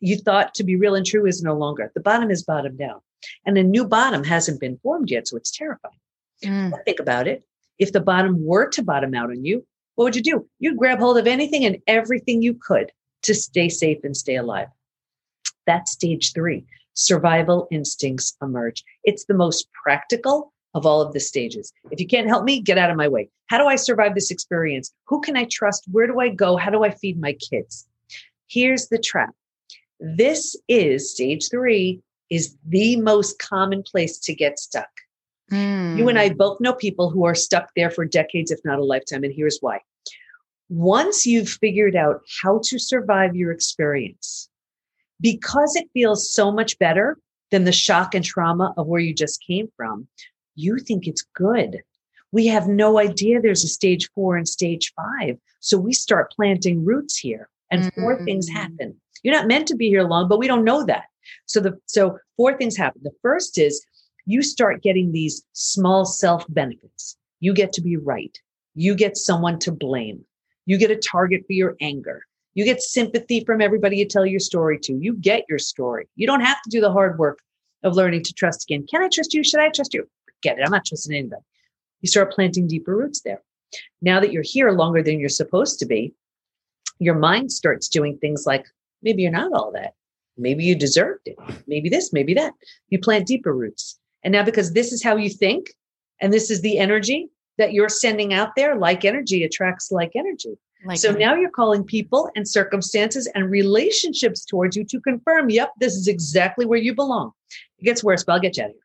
you 0.00 0.16
thought 0.16 0.54
to 0.54 0.64
be 0.64 0.76
real 0.76 0.94
and 0.94 1.04
true 1.04 1.26
is 1.26 1.42
no 1.42 1.54
longer. 1.54 1.90
The 1.94 2.00
bottom 2.00 2.30
is 2.30 2.44
bottomed 2.44 2.78
down. 2.78 3.00
And 3.44 3.58
a 3.58 3.64
new 3.64 3.84
bottom 3.84 4.22
hasn't 4.22 4.60
been 4.60 4.78
formed 4.78 5.10
yet, 5.10 5.26
so 5.26 5.36
it's 5.36 5.50
terrifying. 5.50 5.98
Mm. 6.44 6.72
Think 6.84 7.00
about 7.00 7.26
it. 7.26 7.42
If 7.78 7.92
the 7.92 8.00
bottom 8.00 8.44
were 8.44 8.68
to 8.70 8.82
bottom 8.82 9.14
out 9.14 9.30
on 9.30 9.44
you, 9.44 9.66
what 9.96 10.04
would 10.04 10.16
you 10.16 10.22
do? 10.22 10.48
You'd 10.60 10.76
grab 10.76 10.98
hold 10.98 11.18
of 11.18 11.26
anything 11.26 11.64
and 11.64 11.78
everything 11.86 12.42
you 12.42 12.54
could 12.54 12.92
to 13.22 13.34
stay 13.34 13.68
safe 13.68 13.98
and 14.04 14.16
stay 14.16 14.36
alive. 14.36 14.68
That's 15.66 15.92
stage 15.92 16.32
three. 16.32 16.64
Survival 16.94 17.66
instincts 17.70 18.36
emerge. 18.40 18.84
It's 19.04 19.24
the 19.24 19.34
most 19.34 19.68
practical 19.82 20.52
of 20.74 20.86
all 20.86 21.00
of 21.00 21.12
the 21.12 21.20
stages. 21.20 21.72
If 21.90 22.00
you 22.00 22.06
can't 22.06 22.28
help 22.28 22.44
me, 22.44 22.60
get 22.60 22.78
out 22.78 22.90
of 22.90 22.96
my 22.96 23.08
way. 23.08 23.30
How 23.48 23.58
do 23.58 23.66
I 23.66 23.76
survive 23.76 24.14
this 24.14 24.30
experience? 24.30 24.92
Who 25.06 25.20
can 25.20 25.36
I 25.36 25.46
trust? 25.50 25.84
Where 25.90 26.06
do 26.06 26.20
I 26.20 26.28
go? 26.28 26.56
How 26.56 26.70
do 26.70 26.84
I 26.84 26.90
feed 26.90 27.20
my 27.20 27.32
kids? 27.34 27.86
Here's 28.48 28.88
the 28.88 28.98
trap 28.98 29.34
this 30.00 30.56
is 30.68 31.12
stage 31.12 31.48
three, 31.50 32.00
is 32.30 32.56
the 32.66 32.96
most 32.96 33.38
common 33.38 33.82
place 33.82 34.18
to 34.20 34.34
get 34.34 34.58
stuck. 34.58 34.88
Mm. 35.50 35.96
You 35.96 36.08
and 36.08 36.18
I 36.18 36.28
hmm. 36.28 36.36
both 36.36 36.60
know 36.60 36.74
people 36.74 37.10
who 37.10 37.24
are 37.24 37.34
stuck 37.34 37.70
there 37.74 37.90
for 37.90 38.04
decades, 38.04 38.50
if 38.50 38.60
not 38.64 38.78
a 38.78 38.84
lifetime. 38.84 39.24
And 39.24 39.32
here's 39.34 39.58
why. 39.60 39.80
Once 40.68 41.26
you've 41.26 41.48
figured 41.48 41.96
out 41.96 42.20
how 42.42 42.60
to 42.64 42.78
survive 42.78 43.34
your 43.34 43.50
experience, 43.50 44.50
because 45.20 45.74
it 45.74 45.88
feels 45.94 46.32
so 46.32 46.52
much 46.52 46.78
better 46.78 47.16
than 47.50 47.64
the 47.64 47.72
shock 47.72 48.14
and 48.14 48.24
trauma 48.24 48.74
of 48.76 48.86
where 48.86 49.00
you 49.00 49.14
just 49.14 49.42
came 49.44 49.68
from, 49.74 50.06
you 50.58 50.78
think 50.78 51.06
it's 51.06 51.24
good. 51.34 51.78
We 52.32 52.46
have 52.48 52.68
no 52.68 52.98
idea 52.98 53.40
there's 53.40 53.64
a 53.64 53.68
stage 53.68 54.08
four 54.14 54.36
and 54.36 54.46
stage 54.46 54.92
five. 54.96 55.38
So 55.60 55.78
we 55.78 55.92
start 55.92 56.32
planting 56.32 56.84
roots 56.84 57.16
here, 57.16 57.48
and 57.70 57.84
mm. 57.84 57.94
four 57.94 58.22
things 58.24 58.48
hmm. 58.48 58.56
happen. 58.56 59.00
You're 59.22 59.34
not 59.34 59.48
meant 59.48 59.66
to 59.68 59.76
be 59.76 59.88
here 59.88 60.04
long, 60.04 60.28
but 60.28 60.38
we 60.38 60.46
don't 60.46 60.64
know 60.64 60.84
that. 60.84 61.04
So 61.46 61.60
the 61.60 61.78
so 61.86 62.18
four 62.36 62.56
things 62.56 62.76
happen. 62.76 63.00
The 63.02 63.14
first 63.22 63.58
is 63.58 63.84
you 64.26 64.42
start 64.42 64.82
getting 64.82 65.12
these 65.12 65.42
small 65.52 66.04
self 66.04 66.44
benefits. 66.48 67.16
You 67.40 67.54
get 67.54 67.72
to 67.74 67.80
be 67.80 67.96
right. 67.96 68.36
You 68.74 68.94
get 68.94 69.16
someone 69.16 69.58
to 69.60 69.72
blame. 69.72 70.24
You 70.66 70.76
get 70.76 70.90
a 70.90 70.96
target 70.96 71.42
for 71.46 71.54
your 71.54 71.76
anger. 71.80 72.22
You 72.54 72.64
get 72.64 72.82
sympathy 72.82 73.44
from 73.44 73.60
everybody 73.60 73.96
you 73.96 74.06
tell 74.06 74.26
your 74.26 74.40
story 74.40 74.78
to. 74.82 74.92
You 74.92 75.14
get 75.14 75.44
your 75.48 75.58
story. 75.58 76.08
You 76.16 76.26
don't 76.26 76.44
have 76.44 76.60
to 76.62 76.70
do 76.70 76.80
the 76.80 76.92
hard 76.92 77.18
work 77.18 77.38
of 77.84 77.94
learning 77.94 78.24
to 78.24 78.34
trust 78.34 78.64
again. 78.64 78.86
Can 78.90 79.02
I 79.02 79.08
trust 79.08 79.32
you? 79.34 79.44
Should 79.44 79.60
I 79.60 79.70
trust 79.70 79.94
you? 79.94 80.08
Forget 80.42 80.58
it. 80.58 80.64
I'm 80.64 80.70
not 80.70 80.84
trusting 80.84 81.14
anybody. 81.14 81.42
You 82.00 82.08
start 82.08 82.32
planting 82.32 82.66
deeper 82.66 82.96
roots 82.96 83.20
there. 83.22 83.42
Now 84.00 84.20
that 84.20 84.32
you're 84.32 84.42
here 84.44 84.70
longer 84.70 85.02
than 85.02 85.18
you're 85.18 85.28
supposed 85.28 85.78
to 85.80 85.86
be, 85.86 86.14
your 86.98 87.14
mind 87.14 87.52
starts 87.52 87.88
doing 87.88 88.18
things 88.18 88.46
like 88.46 88.66
Maybe 89.02 89.22
you're 89.22 89.32
not 89.32 89.52
all 89.52 89.72
that. 89.72 89.94
Maybe 90.36 90.64
you 90.64 90.74
deserved 90.74 91.26
it. 91.26 91.36
Maybe 91.66 91.88
this, 91.88 92.12
maybe 92.12 92.34
that. 92.34 92.54
You 92.90 92.98
plant 92.98 93.26
deeper 93.26 93.52
roots. 93.52 93.98
And 94.22 94.32
now, 94.32 94.44
because 94.44 94.72
this 94.72 94.92
is 94.92 95.02
how 95.02 95.16
you 95.16 95.30
think, 95.30 95.70
and 96.20 96.32
this 96.32 96.50
is 96.50 96.60
the 96.60 96.78
energy 96.78 97.28
that 97.58 97.72
you're 97.72 97.88
sending 97.88 98.32
out 98.32 98.54
there, 98.56 98.76
like 98.76 99.04
energy 99.04 99.42
attracts 99.44 99.90
like 99.90 100.12
energy. 100.14 100.56
Like 100.84 100.98
so 100.98 101.10
now 101.10 101.34
you're 101.34 101.50
calling 101.50 101.82
people 101.82 102.30
and 102.36 102.46
circumstances 102.46 103.28
and 103.34 103.50
relationships 103.50 104.44
towards 104.44 104.76
you 104.76 104.84
to 104.84 105.00
confirm, 105.00 105.50
yep, 105.50 105.72
this 105.80 105.94
is 105.94 106.06
exactly 106.06 106.66
where 106.66 106.78
you 106.78 106.94
belong. 106.94 107.32
It 107.80 107.84
gets 107.84 108.04
worse, 108.04 108.22
but 108.22 108.34
I'll 108.34 108.40
get 108.40 108.56
you 108.56 108.62
out 108.62 108.70
of 108.70 108.76
here. 108.76 108.82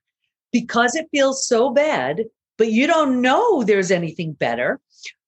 Because 0.53 0.95
it 0.95 1.09
feels 1.11 1.45
so 1.45 1.71
bad, 1.71 2.23
but 2.57 2.71
you 2.71 2.87
don't 2.87 3.21
know 3.21 3.63
there's 3.63 3.91
anything 3.91 4.31
better. 4.33 4.79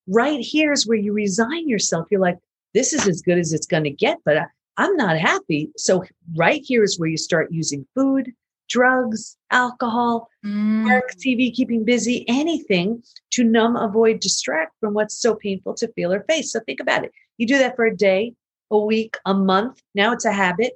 Right 0.07 0.39
here's 0.41 0.85
where 0.85 0.97
you 0.97 1.11
resign 1.11 1.67
yourself. 1.67 2.07
You're 2.09 2.21
like, 2.21 2.37
this 2.73 2.93
is 2.93 3.07
as 3.07 3.21
good 3.21 3.37
as 3.37 3.51
it's 3.51 3.65
going 3.65 3.85
to 3.85 3.89
get, 3.89 4.19
but 4.23 4.37
I'm 4.77 4.95
not 4.95 5.17
happy. 5.17 5.71
So, 5.77 6.03
right 6.35 6.61
here 6.63 6.83
is 6.83 6.99
where 6.99 7.09
you 7.09 7.17
start 7.17 7.51
using 7.51 7.87
food, 7.95 8.33
drugs, 8.69 9.37
alcohol, 9.51 10.29
mm. 10.45 10.85
work, 10.85 11.11
TV, 11.17 11.53
keeping 11.53 11.85
busy, 11.85 12.25
anything 12.27 13.01
to 13.31 13.43
numb, 13.43 13.77
avoid, 13.77 14.19
distract 14.19 14.73
from 14.79 14.93
what's 14.93 15.15
so 15.15 15.35
painful 15.35 15.73
to 15.75 15.87
feel 15.93 16.13
or 16.13 16.23
face. 16.23 16.51
So, 16.51 16.59
think 16.59 16.79
about 16.81 17.05
it. 17.05 17.13
You 17.37 17.47
do 17.47 17.57
that 17.57 17.75
for 17.75 17.85
a 17.85 17.95
day, 17.95 18.33
a 18.69 18.77
week, 18.77 19.17
a 19.25 19.33
month. 19.33 19.81
Now 19.93 20.11
it's 20.11 20.25
a 20.25 20.33
habit, 20.33 20.73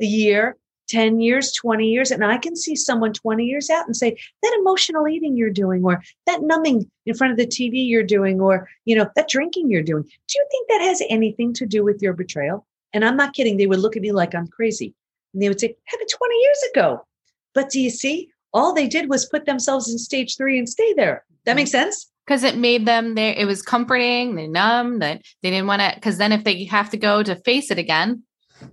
a 0.00 0.04
year, 0.04 0.56
10 0.88 1.20
years, 1.20 1.52
20 1.52 1.86
years. 1.86 2.10
And 2.10 2.24
I 2.24 2.38
can 2.38 2.56
see 2.56 2.74
someone 2.74 3.12
20 3.12 3.44
years 3.44 3.70
out 3.70 3.86
and 3.86 3.96
say, 3.96 4.16
that 4.42 4.56
emotional 4.58 5.06
eating 5.06 5.36
you're 5.36 5.50
doing, 5.50 5.84
or 5.84 6.02
that 6.26 6.42
numbing 6.42 6.90
in 7.06 7.14
front 7.14 7.32
of 7.32 7.36
the 7.38 7.46
TV 7.46 7.86
you're 7.88 8.02
doing, 8.02 8.40
or, 8.40 8.68
you 8.84 8.96
know, 8.96 9.08
that 9.14 9.28
drinking 9.28 9.70
you're 9.70 9.82
doing. 9.82 10.02
Do 10.02 10.34
you 10.34 10.46
think 10.50 10.68
that 10.68 10.80
has 10.80 11.02
anything 11.08 11.52
to 11.54 11.66
do 11.66 11.84
with 11.84 12.02
your 12.02 12.12
betrayal? 12.12 12.66
And 12.92 13.04
I'm 13.04 13.16
not 13.16 13.34
kidding. 13.34 13.56
They 13.56 13.66
would 13.66 13.80
look 13.80 13.96
at 13.96 14.02
me 14.02 14.12
like 14.12 14.34
I'm 14.34 14.48
crazy. 14.48 14.94
And 15.32 15.42
they 15.42 15.48
would 15.48 15.60
say, 15.60 15.76
happened 15.84 16.08
20 16.10 16.34
years 16.34 16.62
ago. 16.72 17.06
But 17.54 17.70
do 17.70 17.80
you 17.80 17.90
see? 17.90 18.30
All 18.54 18.72
they 18.72 18.88
did 18.88 19.10
was 19.10 19.26
put 19.26 19.44
themselves 19.44 19.90
in 19.90 19.98
stage 19.98 20.36
three 20.36 20.58
and 20.58 20.68
stay 20.68 20.94
there. 20.94 21.24
That 21.44 21.56
makes 21.56 21.70
sense? 21.70 22.10
Because 22.26 22.44
it 22.44 22.56
made 22.56 22.86
them 22.86 23.14
there, 23.14 23.34
it 23.34 23.46
was 23.46 23.62
comforting, 23.62 24.36
they 24.36 24.46
numb, 24.46 24.98
that 25.00 25.22
they 25.42 25.50
didn't 25.50 25.66
want 25.66 25.82
to, 25.82 25.92
because 25.94 26.18
then 26.18 26.32
if 26.32 26.44
they 26.44 26.64
have 26.64 26.90
to 26.90 26.96
go 26.96 27.22
to 27.22 27.36
face 27.36 27.70
it 27.70 27.78
again, 27.78 28.22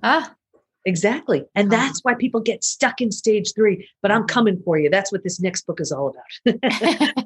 ah. 0.01 0.33
Exactly. 0.85 1.43
And 1.55 1.71
that's 1.71 2.01
why 2.03 2.13
people 2.13 2.39
get 2.39 2.63
stuck 2.63 3.01
in 3.01 3.11
stage 3.11 3.53
three. 3.55 3.89
But 4.01 4.11
I'm 4.11 4.25
coming 4.25 4.61
for 4.63 4.77
you. 4.77 4.89
That's 4.89 5.11
what 5.11 5.23
this 5.23 5.39
next 5.39 5.65
book 5.65 5.81
is 5.81 5.91
all 5.91 6.13
about. 6.45 6.59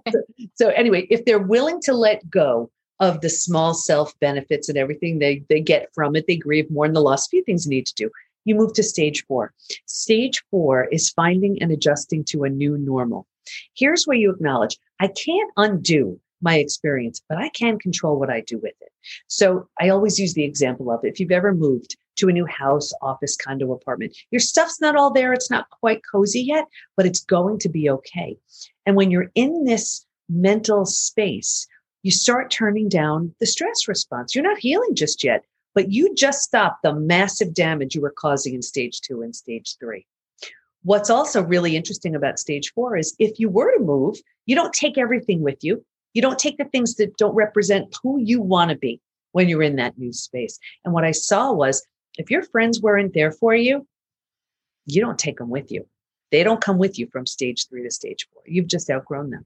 so, 0.12 0.22
so, 0.56 0.70
anyway, 0.70 1.08
if 1.10 1.26
they're 1.26 1.40
willing 1.40 1.82
to 1.82 1.94
let 1.94 2.30
go 2.30 2.72
of 3.00 3.22
the 3.22 3.30
small 3.30 3.74
self 3.74 4.18
benefits 4.20 4.70
and 4.70 4.78
everything 4.78 5.20
they, 5.20 5.44
they 5.50 5.62
get 5.62 5.90
from 5.94 6.16
it. 6.16 6.26
They 6.28 6.38
grieve 6.38 6.70
more 6.70 6.86
in 6.86 6.94
the 6.94 7.02
loss. 7.02 7.28
Few 7.28 7.44
things 7.44 7.66
you 7.66 7.72
need 7.72 7.86
to 7.88 7.94
do. 7.96 8.10
You 8.46 8.56
move 8.56 8.74
to 8.74 8.84
stage 8.84 9.26
four. 9.26 9.54
Stage 9.86 10.42
four 10.52 10.86
is 10.86 11.10
finding 11.10 11.62
and 11.62 11.72
adjusting 11.72 12.24
to 12.26 12.44
a 12.44 12.50
new 12.50 12.78
normal. 12.78 13.28
Here's 13.76 14.06
where 14.06 14.18
you 14.18 14.32
acknowledge 14.32 14.78
I 15.00 15.08
can't 15.08 15.52
undo 15.58 16.20
my 16.42 16.58
experience, 16.58 17.22
but 17.28 17.38
I 17.38 17.50
can 17.50 17.80
control 17.80 18.18
what 18.18 18.30
I 18.30 18.42
do 18.42 18.58
with 18.58 18.74
it. 18.82 18.92
So 19.28 19.68
I 19.80 19.90
always 19.90 20.20
use 20.20 20.34
the 20.34 20.44
example 20.44 20.92
of 20.92 21.02
if 21.04 21.20
you've 21.20 21.32
ever 21.32 21.54
moved 21.54 21.98
to 22.20 22.30
a 22.30 22.34
new 22.34 22.46
house, 22.46 22.92
office, 23.02 23.36
condo, 23.36 23.72
apartment, 23.74 24.16
your 24.32 24.40
stuff's 24.40 24.80
not 24.80 24.96
all 24.96 25.12
there. 25.12 25.34
It's 25.34 25.52
not 25.52 25.70
quite 25.70 26.02
cozy 26.10 26.42
yet, 26.42 26.66
but 26.96 27.06
it's 27.06 27.20
going 27.20 27.60
to 27.60 27.70
be 27.70 27.90
okay. 27.90 28.38
And 28.86 28.96
when 28.96 29.12
you're 29.12 29.32
in 29.36 29.66
this 29.66 30.06
mental 30.30 30.86
space 30.86 31.68
you 32.04 32.12
start 32.12 32.50
turning 32.50 32.88
down 32.88 33.34
the 33.40 33.46
stress 33.46 33.88
response. 33.88 34.34
You're 34.34 34.44
not 34.44 34.58
healing 34.58 34.96
just 34.96 35.24
yet, 35.24 35.44
but 35.76 35.92
you 35.92 36.14
just 36.16 36.42
stopped 36.42 36.84
the 36.84 36.94
massive 36.94 37.54
damage 37.54 37.96
you 37.96 38.02
were 38.02 38.14
causing 38.18 38.54
in 38.54 38.62
stage 38.62 39.02
two 39.02 39.22
and 39.22 39.36
stage 39.36 39.76
three. 39.80 40.06
What's 40.84 41.10
also 41.10 41.44
really 41.44 41.76
interesting 41.76 42.16
about 42.16 42.40
stage 42.40 42.72
four 42.74 42.96
is 42.96 43.16
if 43.20 43.38
you 43.38 43.50
were 43.50 43.78
to 43.78 43.84
move, 43.84 44.18
you 44.46 44.56
don't 44.56 44.74
take 44.74 44.98
everything 44.98 45.42
with 45.42 45.58
you. 45.62 45.86
You 46.14 46.22
don't 46.22 46.40
take 46.40 46.58
the 46.58 46.66
things 46.66 46.96
that 46.96 47.18
don't 47.18 47.36
represent 47.36 47.96
who 48.02 48.20
you 48.20 48.42
want 48.42 48.72
to 48.72 48.78
be 48.78 49.02
when 49.34 49.50
you're 49.50 49.62
in 49.62 49.76
that 49.76 49.98
new 49.98 50.14
space. 50.14 50.58
And 50.86 50.94
what 50.94 51.04
I 51.04 51.12
saw 51.12 51.52
was 51.52 51.86
if 52.18 52.32
your 52.32 52.44
friends 52.44 52.82
weren't 52.82 53.14
there 53.14 53.32
for 53.32 53.56
you, 53.56 53.88
you 54.86 55.02
don't 55.02 55.20
take 55.20 55.38
them 55.38 55.50
with 55.50 55.72
you. 55.72 55.86
They 56.32 56.44
don't 56.44 56.62
come 56.62 56.78
with 56.78 57.00
you 57.00 57.08
from 57.08 57.26
stage 57.26 57.68
three 57.68 57.84
to 57.84 57.92
stage 57.92 58.28
four. 58.32 58.44
You've 58.46 58.68
just 58.68 58.90
outgrown 58.90 59.30
them. 59.30 59.46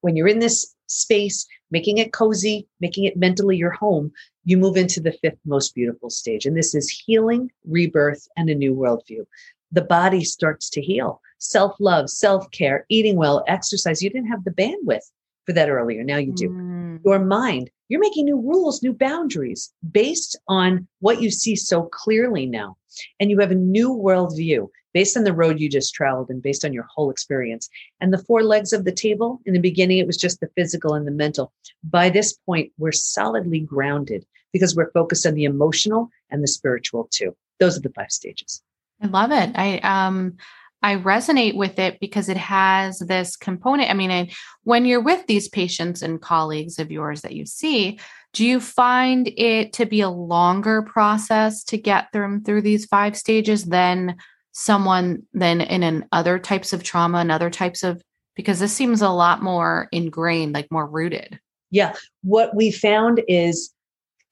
When 0.00 0.16
you're 0.16 0.28
in 0.28 0.40
this 0.40 0.74
space, 0.86 1.46
making 1.70 1.98
it 1.98 2.12
cozy, 2.12 2.66
making 2.80 3.04
it 3.04 3.16
mentally 3.16 3.56
your 3.56 3.70
home, 3.70 4.12
you 4.44 4.56
move 4.56 4.76
into 4.76 5.00
the 5.00 5.12
fifth 5.12 5.38
most 5.44 5.74
beautiful 5.74 6.10
stage. 6.10 6.46
And 6.46 6.56
this 6.56 6.74
is 6.74 6.90
healing, 6.90 7.50
rebirth, 7.64 8.26
and 8.36 8.50
a 8.50 8.54
new 8.54 8.74
worldview. 8.74 9.24
The 9.70 9.82
body 9.82 10.24
starts 10.24 10.68
to 10.70 10.82
heal. 10.82 11.20
Self 11.38 11.76
love, 11.80 12.10
self 12.10 12.50
care, 12.50 12.84
eating 12.88 13.16
well, 13.16 13.44
exercise. 13.46 14.02
You 14.02 14.10
didn't 14.10 14.28
have 14.28 14.44
the 14.44 14.50
bandwidth 14.50 15.10
for 15.46 15.52
that 15.52 15.68
earlier. 15.68 16.02
Now 16.04 16.18
you 16.18 16.32
do. 16.32 16.48
Mm. 16.48 17.00
Your 17.04 17.18
mind, 17.18 17.70
you're 17.88 18.00
making 18.00 18.26
new 18.26 18.40
rules, 18.40 18.82
new 18.82 18.92
boundaries 18.92 19.72
based 19.90 20.38
on 20.48 20.86
what 21.00 21.20
you 21.20 21.30
see 21.30 21.56
so 21.56 21.84
clearly 21.84 22.46
now. 22.46 22.76
And 23.18 23.30
you 23.30 23.38
have 23.40 23.50
a 23.50 23.56
new 23.56 23.90
worldview 23.90 24.68
based 24.92 25.16
on 25.16 25.24
the 25.24 25.32
road 25.32 25.58
you 25.58 25.68
just 25.68 25.94
traveled 25.94 26.30
and 26.30 26.42
based 26.42 26.64
on 26.64 26.72
your 26.72 26.86
whole 26.94 27.10
experience. 27.10 27.68
And 28.00 28.12
the 28.12 28.18
four 28.18 28.42
legs 28.42 28.72
of 28.72 28.84
the 28.84 28.92
table, 28.92 29.40
in 29.46 29.54
the 29.54 29.60
beginning, 29.60 29.98
it 29.98 30.06
was 30.06 30.16
just 30.16 30.40
the 30.40 30.50
physical 30.54 30.94
and 30.94 31.06
the 31.06 31.10
mental. 31.12 31.52
By 31.82 32.10
this 32.10 32.34
point, 32.34 32.72
we're 32.78 32.92
solidly 32.92 33.60
grounded 33.60 34.26
because 34.52 34.76
we're 34.76 34.90
focused 34.92 35.26
on 35.26 35.34
the 35.34 35.44
emotional 35.44 36.10
and 36.30 36.42
the 36.42 36.48
spiritual 36.48 37.08
too. 37.10 37.34
Those 37.58 37.76
are 37.76 37.80
the 37.80 37.90
five 37.90 38.10
stages. 38.10 38.62
I 39.00 39.06
love 39.06 39.32
it. 39.32 39.50
I 39.54 39.78
um 39.78 40.36
I 40.82 40.96
resonate 40.96 41.54
with 41.54 41.78
it 41.78 42.00
because 42.00 42.28
it 42.28 42.36
has 42.36 42.98
this 42.98 43.36
component. 43.36 43.90
I 43.90 43.94
mean, 43.94 44.10
I, 44.10 44.30
when 44.64 44.84
you're 44.84 45.00
with 45.02 45.26
these 45.26 45.48
patients 45.48 46.02
and 46.02 46.20
colleagues 46.20 46.78
of 46.78 46.90
yours 46.90 47.22
that 47.22 47.34
you 47.34 47.46
see, 47.46 47.98
do 48.32 48.44
you 48.44 48.60
find 48.60 49.28
it 49.36 49.72
to 49.74 49.86
be 49.86 50.00
a 50.00 50.10
longer 50.10 50.82
process 50.82 51.62
to 51.64 51.78
get 51.78 52.08
them 52.12 52.42
through 52.42 52.62
these 52.62 52.86
five 52.86 53.16
stages 53.16 53.64
than 53.64 54.16
someone 54.52 55.22
than 55.32 55.60
in 55.60 55.82
an 55.82 56.04
other 56.12 56.38
types 56.38 56.72
of 56.72 56.82
trauma 56.82 57.18
and 57.18 57.32
other 57.32 57.50
types 57.50 57.82
of 57.82 58.02
because 58.34 58.58
this 58.58 58.72
seems 58.72 59.02
a 59.02 59.10
lot 59.10 59.42
more 59.42 59.88
ingrained, 59.92 60.54
like 60.54 60.70
more 60.70 60.86
rooted. 60.86 61.38
Yeah. 61.70 61.94
What 62.22 62.54
we 62.56 62.70
found 62.70 63.22
is 63.28 63.72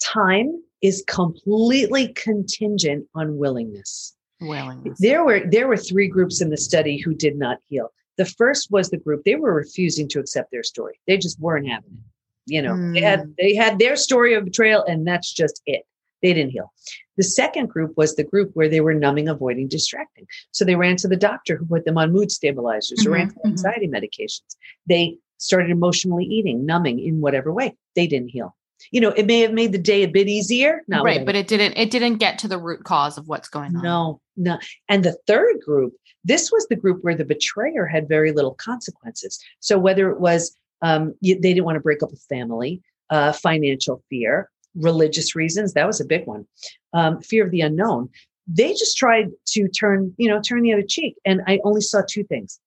time 0.02 0.62
is 0.82 1.04
completely 1.06 2.08
contingent 2.14 3.06
on 3.14 3.36
willingness. 3.36 4.14
Willingness. 4.40 4.98
There 4.98 5.24
were 5.24 5.42
there 5.46 5.68
were 5.68 5.76
three 5.76 6.08
groups 6.08 6.40
in 6.40 6.50
the 6.50 6.56
study 6.56 6.98
who 6.98 7.14
did 7.14 7.36
not 7.36 7.58
heal. 7.68 7.92
The 8.16 8.24
first 8.24 8.70
was 8.70 8.90
the 8.90 8.96
group 8.96 9.24
they 9.24 9.36
were 9.36 9.54
refusing 9.54 10.08
to 10.08 10.20
accept 10.20 10.50
their 10.50 10.62
story. 10.62 11.00
They 11.06 11.16
just 11.16 11.38
weren't 11.40 11.68
having 11.68 11.92
it. 11.92 12.10
You 12.46 12.62
know, 12.62 12.72
mm. 12.72 12.94
they 12.94 13.00
had 13.00 13.20
hmm. 13.20 13.32
they 13.38 13.54
had 13.54 13.78
their 13.78 13.96
story 13.96 14.34
of 14.34 14.44
betrayal, 14.44 14.84
and 14.84 15.06
that's 15.06 15.32
just 15.32 15.62
it. 15.66 15.84
They 16.22 16.34
didn't 16.34 16.50
heal. 16.50 16.72
The 17.16 17.22
second 17.22 17.68
group 17.68 17.96
was 17.96 18.16
the 18.16 18.24
group 18.24 18.50
where 18.54 18.68
they 18.68 18.80
were 18.80 18.94
numbing, 18.94 19.28
avoiding, 19.28 19.68
distracting. 19.68 20.26
So 20.52 20.64
they 20.64 20.74
ran 20.74 20.96
to 20.96 21.08
the 21.08 21.16
doctor 21.16 21.56
who 21.56 21.66
put 21.66 21.84
them 21.84 21.98
on 21.98 22.12
mood 22.12 22.30
stabilizers 22.30 23.00
mm-hmm, 23.00 23.12
or 23.12 23.16
anti-anxiety 23.16 23.88
mm-hmm. 23.88 23.94
medications. 23.94 24.56
They 24.86 25.18
started 25.38 25.70
emotionally 25.70 26.24
eating, 26.24 26.66
numbing 26.66 26.98
in 26.98 27.20
whatever 27.20 27.52
way. 27.52 27.76
They 27.94 28.06
didn't 28.06 28.28
heal. 28.28 28.54
You 28.90 29.00
know, 29.00 29.10
it 29.10 29.26
may 29.26 29.40
have 29.40 29.52
made 29.52 29.72
the 29.72 29.78
day 29.78 30.02
a 30.02 30.08
bit 30.08 30.28
easier. 30.28 30.82
Not 30.88 31.04
right, 31.04 31.24
but 31.24 31.34
it 31.34 31.48
didn't. 31.48 31.74
It 31.76 31.90
didn't 31.90 32.16
get 32.16 32.38
to 32.40 32.48
the 32.48 32.58
root 32.58 32.84
cause 32.84 33.18
of 33.18 33.28
what's 33.28 33.48
going 33.48 33.76
on. 33.76 33.82
No, 33.82 34.20
no. 34.36 34.58
And 34.88 35.04
the 35.04 35.16
third 35.26 35.60
group, 35.64 35.94
this 36.24 36.50
was 36.50 36.66
the 36.68 36.76
group 36.76 37.02
where 37.02 37.14
the 37.14 37.24
betrayer 37.24 37.86
had 37.86 38.08
very 38.08 38.32
little 38.32 38.54
consequences. 38.54 39.38
So 39.60 39.78
whether 39.78 40.10
it 40.10 40.20
was 40.20 40.56
um, 40.82 41.14
they 41.22 41.34
didn't 41.34 41.64
want 41.64 41.76
to 41.76 41.80
break 41.80 42.02
up 42.02 42.12
a 42.12 42.16
family, 42.16 42.82
uh, 43.10 43.32
financial 43.32 44.02
fear, 44.08 44.50
religious 44.74 45.34
reasons, 45.34 45.74
that 45.74 45.86
was 45.86 46.00
a 46.00 46.04
big 46.04 46.26
one, 46.26 46.46
um, 46.92 47.20
fear 47.20 47.44
of 47.44 47.50
the 47.50 47.60
unknown. 47.60 48.08
They 48.46 48.70
just 48.70 48.96
tried 48.96 49.28
to 49.48 49.68
turn, 49.68 50.14
you 50.16 50.28
know, 50.28 50.40
turn 50.40 50.62
the 50.62 50.72
other 50.72 50.82
cheek. 50.82 51.16
And 51.24 51.42
I 51.46 51.60
only 51.64 51.80
saw 51.80 52.02
two 52.08 52.24
things 52.24 52.58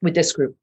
with 0.00 0.14
this 0.14 0.32
group 0.32 0.56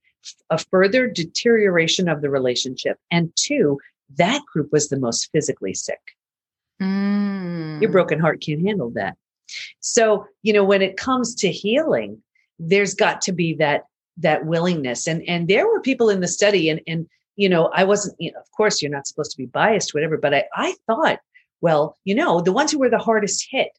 a 0.52 0.58
further 0.58 1.08
deterioration 1.08 2.08
of 2.08 2.22
the 2.22 2.30
relationship, 2.30 2.98
and 3.10 3.32
two, 3.36 3.80
that 4.18 4.42
group 4.52 4.70
was 4.72 4.90
the 4.90 5.00
most 5.00 5.30
physically 5.32 5.74
sick. 5.74 6.00
Mm. 6.82 7.82
Your 7.82 7.92
broken 7.92 8.20
heart 8.20 8.42
can't 8.42 8.66
handle 8.66 8.90
that. 8.92 9.18
So, 9.80 10.26
you 10.44 10.54
know, 10.54 10.64
when 10.64 10.82
it 10.82 10.98
comes 10.98 11.36
to 11.36 11.52
healing, 11.52 12.22
there's 12.60 12.94
got 12.94 13.22
to 13.24 13.32
be 13.32 13.54
that 13.56 13.86
that 14.18 14.46
willingness. 14.46 15.08
And 15.08 15.24
and 15.28 15.48
there 15.48 15.68
were 15.68 15.82
people 15.82 16.10
in 16.10 16.22
the 16.22 16.28
study, 16.28 16.70
and 16.70 16.82
and 16.88 17.08
you 17.36 17.50
know, 17.50 17.72
I 17.74 17.84
wasn't, 17.84 18.16
you 18.20 18.32
know, 18.32 18.40
of 18.40 18.52
course, 18.52 18.82
you're 18.82 18.92
not 18.92 19.08
supposed 19.08 19.32
to 19.32 19.38
be 19.38 19.46
biased, 19.46 19.94
whatever, 19.94 20.18
but 20.18 20.34
I 20.34 20.46
I 20.54 20.76
thought, 20.88 21.20
well, 21.62 21.98
you 22.06 22.16
know, 22.16 22.42
the 22.42 22.52
ones 22.52 22.72
who 22.72 22.80
were 22.80 22.90
the 22.90 22.98
hardest 22.98 23.48
hit 23.50 23.72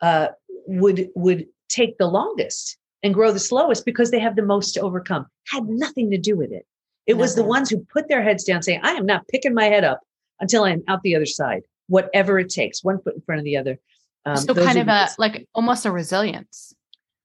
uh, 0.00 0.28
would 0.66 1.08
would 1.14 1.46
take 1.68 1.98
the 1.98 2.06
longest 2.06 2.76
and 3.02 3.14
grow 3.14 3.32
the 3.32 3.40
slowest 3.40 3.84
because 3.84 4.10
they 4.10 4.20
have 4.20 4.36
the 4.36 4.42
most 4.42 4.72
to 4.72 4.80
overcome. 4.80 5.26
Had 5.48 5.68
nothing 5.68 6.10
to 6.10 6.18
do 6.18 6.36
with 6.36 6.52
it. 6.52 6.66
It 7.06 7.14
was 7.14 7.34
the 7.34 7.44
ones 7.44 7.68
who 7.68 7.84
put 7.92 8.08
their 8.08 8.22
heads 8.22 8.44
down 8.44 8.62
saying, 8.62 8.80
I 8.82 8.92
am 8.92 9.06
not 9.06 9.26
picking 9.28 9.54
my 9.54 9.64
head 9.64 9.84
up 9.84 10.00
until 10.40 10.64
I'm 10.64 10.82
out 10.88 11.02
the 11.02 11.16
other 11.16 11.26
side, 11.26 11.62
whatever 11.88 12.38
it 12.38 12.48
takes, 12.48 12.84
one 12.84 13.00
foot 13.02 13.14
in 13.14 13.22
front 13.22 13.40
of 13.40 13.44
the 13.44 13.56
other. 13.56 13.78
Um, 14.24 14.36
so 14.36 14.54
kind 14.54 14.78
of 14.78 14.88
a 14.88 15.08
like 15.18 15.46
almost 15.54 15.84
a 15.84 15.90
resilience. 15.90 16.74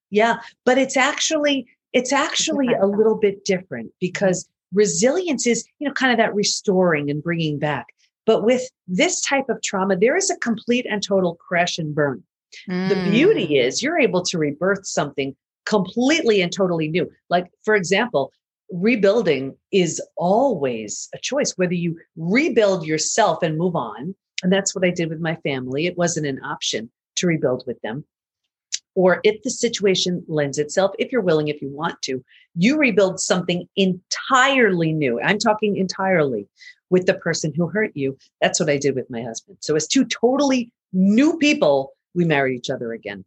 Yeah, 0.10 0.38
but 0.66 0.78
it's 0.78 0.98
actually 0.98 1.68
it's 1.94 2.12
actually 2.12 2.74
a 2.74 2.86
little 2.86 3.16
bit 3.16 3.46
different 3.46 3.92
because 4.00 4.48
resilience 4.74 5.46
is 5.46 5.68
you 5.80 5.88
know 5.88 5.94
kind 5.94 6.12
of 6.12 6.18
that 6.18 6.34
restoring 6.34 7.10
and 7.10 7.22
bringing 7.22 7.60
back. 7.60 7.88
But 8.26 8.44
with 8.44 8.68
this 8.88 9.22
type 9.22 9.48
of 9.50 9.62
trauma, 9.62 9.96
there 9.96 10.18
is 10.18 10.30
a 10.30 10.38
complete 10.38 10.86
and 10.90 11.02
total 11.02 11.36
crash 11.36 11.78
and 11.78 11.94
burn. 11.94 12.24
Mm. 12.70 12.90
The 12.90 13.12
beauty 13.12 13.48
mm. 13.48 13.66
is 13.66 13.84
you're 13.84 14.00
able 14.00 14.24
to 14.24 14.38
rebirth 14.38 14.86
something 14.86 15.36
completely 15.66 16.42
and 16.42 16.52
totally 16.52 16.88
new. 16.88 17.10
Like 17.30 17.48
for 17.64 17.76
example, 17.76 18.32
rebuilding 18.72 19.56
is 19.72 20.02
always 20.18 21.10
a 21.14 21.18
choice 21.18 21.54
whether 21.58 21.74
you 21.74 21.98
rebuild 22.16 22.86
yourself 22.86 23.42
and 23.42 23.58
move 23.58 23.76
on 23.76 24.14
and 24.44 24.52
that's 24.52 24.76
what 24.76 24.86
i 24.86 24.90
did 24.90 25.10
with 25.10 25.20
my 25.20 25.36
family. 25.38 25.88
It 25.88 25.98
wasn't 25.98 26.28
an 26.28 26.44
option 26.44 26.90
to 27.16 27.28
rebuild 27.28 27.64
with 27.66 27.82
them. 27.82 28.06
Or 28.96 29.20
if 29.24 29.42
the 29.44 29.50
situation 29.50 30.24
lends 30.28 30.58
itself 30.58 30.92
if 31.00 31.12
you're 31.12 31.22
willing 31.22 31.48
if 31.48 31.62
you 31.62 31.70
want 31.70 32.02
to 32.04 32.24
you 32.56 32.78
rebuild 32.78 33.20
something 33.20 33.68
entirely 33.76 34.92
new. 34.92 35.22
I'm 35.22 35.38
talking 35.38 35.78
entirely 35.78 36.48
with 36.90 37.06
the 37.06 37.14
person 37.14 37.54
who 37.56 37.68
hurt 37.68 37.92
you. 37.96 38.18
That's 38.42 38.60
what 38.60 38.70
i 38.70 38.78
did 38.78 38.96
with 38.96 39.10
my 39.10 39.22
husband. 39.22 39.58
So 39.62 39.76
as 39.76 39.88
two 39.88 40.06
totally 40.06 40.72
new 40.94 41.38
people 41.38 41.94
we 42.14 42.26
married 42.26 42.58
each 42.58 42.70
other 42.70 42.94
again 42.94 43.24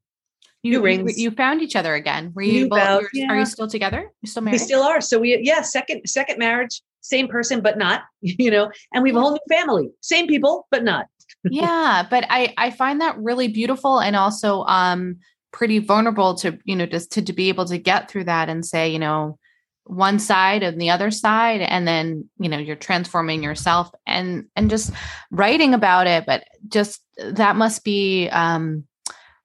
you, 0.62 0.82
rings. 0.82 1.18
You, 1.18 1.24
you 1.24 1.30
found 1.30 1.62
each 1.62 1.76
other 1.76 1.94
again. 1.94 2.32
Were 2.34 2.42
you? 2.42 2.68
Both, 2.68 3.08
yeah. 3.12 3.28
Are 3.30 3.38
you 3.38 3.46
still 3.46 3.68
together? 3.68 4.10
You 4.20 4.28
still 4.28 4.42
married? 4.42 4.54
We 4.54 4.58
still 4.58 4.82
are. 4.82 5.00
So 5.00 5.18
we, 5.18 5.38
yeah, 5.42 5.62
second 5.62 6.02
second 6.06 6.38
marriage, 6.38 6.82
same 7.00 7.28
person, 7.28 7.60
but 7.60 7.78
not. 7.78 8.02
You 8.22 8.50
know, 8.50 8.70
and 8.92 9.02
we 9.02 9.10
have 9.10 9.16
a 9.16 9.20
whole 9.20 9.32
new 9.32 9.56
family, 9.56 9.90
same 10.00 10.26
people, 10.26 10.66
but 10.70 10.84
not. 10.84 11.06
yeah, 11.44 12.06
but 12.08 12.26
I 12.28 12.52
I 12.58 12.70
find 12.70 13.00
that 13.00 13.18
really 13.18 13.48
beautiful 13.48 14.00
and 14.00 14.14
also 14.14 14.62
um 14.64 15.16
pretty 15.52 15.78
vulnerable 15.78 16.34
to 16.36 16.58
you 16.64 16.76
know 16.76 16.86
just 16.86 17.12
to, 17.12 17.22
to 17.22 17.32
be 17.32 17.48
able 17.48 17.64
to 17.64 17.78
get 17.78 18.10
through 18.10 18.24
that 18.24 18.48
and 18.48 18.64
say 18.64 18.90
you 18.90 18.98
know 18.98 19.38
one 19.84 20.18
side 20.18 20.62
and 20.62 20.80
the 20.80 20.90
other 20.90 21.10
side 21.10 21.60
and 21.60 21.88
then 21.88 22.28
you 22.38 22.48
know 22.48 22.58
you're 22.58 22.76
transforming 22.76 23.42
yourself 23.42 23.90
and 24.06 24.44
and 24.54 24.70
just 24.70 24.92
writing 25.32 25.74
about 25.74 26.06
it 26.06 26.24
but 26.26 26.44
just 26.68 27.00
that 27.18 27.56
must 27.56 27.82
be 27.82 28.28
um 28.28 28.84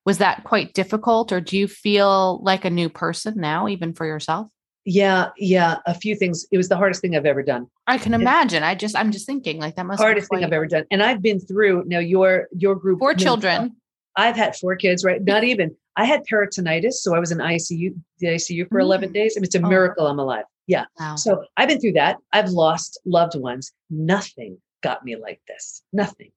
was 0.05 0.19
that 0.19 0.43
quite 0.43 0.73
difficult 0.73 1.31
or 1.31 1.41
do 1.41 1.57
you 1.57 1.67
feel 1.67 2.39
like 2.43 2.63
a 2.63 2.69
new 2.69 2.89
person 2.89 3.33
now 3.37 3.67
even 3.67 3.93
for 3.93 4.05
yourself? 4.05 4.47
Yeah 4.85 5.29
yeah 5.37 5.77
a 5.87 5.95
few 5.95 6.15
things. 6.15 6.45
It 6.51 6.57
was 6.57 6.69
the 6.69 6.77
hardest 6.77 7.01
thing 7.01 7.15
i've 7.15 7.25
ever 7.25 7.41
done. 7.41 7.67
I 7.87 7.97
can 7.97 8.13
imagine. 8.13 8.63
I 8.63 8.75
just 8.75 8.95
i'm 8.95 9.11
just 9.11 9.25
thinking 9.25 9.59
like 9.59 9.75
that 9.75 9.85
must 9.85 9.97
be 9.97 10.03
the 10.03 10.05
hardest 10.05 10.29
thing 10.29 10.43
i've 10.43 10.53
ever 10.53 10.67
done. 10.67 10.85
And 10.91 11.01
i've 11.01 11.21
been 11.21 11.39
through 11.39 11.85
now 11.87 11.99
your 11.99 12.47
your 12.55 12.75
group 12.75 12.99
four 12.99 13.15
children. 13.15 13.75
i've 14.15 14.35
had 14.35 14.55
four 14.55 14.75
kids 14.75 15.03
right? 15.03 15.23
Not 15.23 15.43
even 15.51 15.75
i 15.95 16.05
had 16.05 16.21
peritonitis 16.31 16.93
so 16.93 17.15
i 17.15 17.19
was 17.19 17.31
in 17.31 17.39
icu 17.39 17.95
the 18.19 18.27
icu 18.27 18.69
for 18.69 18.79
11 18.79 19.09
mm. 19.09 19.13
days. 19.13 19.35
I 19.35 19.39
mean, 19.39 19.45
it's 19.45 19.55
a 19.55 19.59
oh. 19.59 19.67
miracle 19.67 20.07
i'm 20.07 20.19
alive. 20.19 20.45
Yeah. 20.67 20.85
Wow. 20.99 21.15
so 21.15 21.43
i've 21.57 21.67
been 21.67 21.81
through 21.81 21.93
that. 21.93 22.17
I've 22.31 22.49
lost 22.49 22.99
loved 23.05 23.35
ones. 23.35 23.71
Nothing 23.89 24.59
got 24.83 25.03
me 25.03 25.15
like 25.15 25.41
this. 25.47 25.81
Nothing 25.91 26.29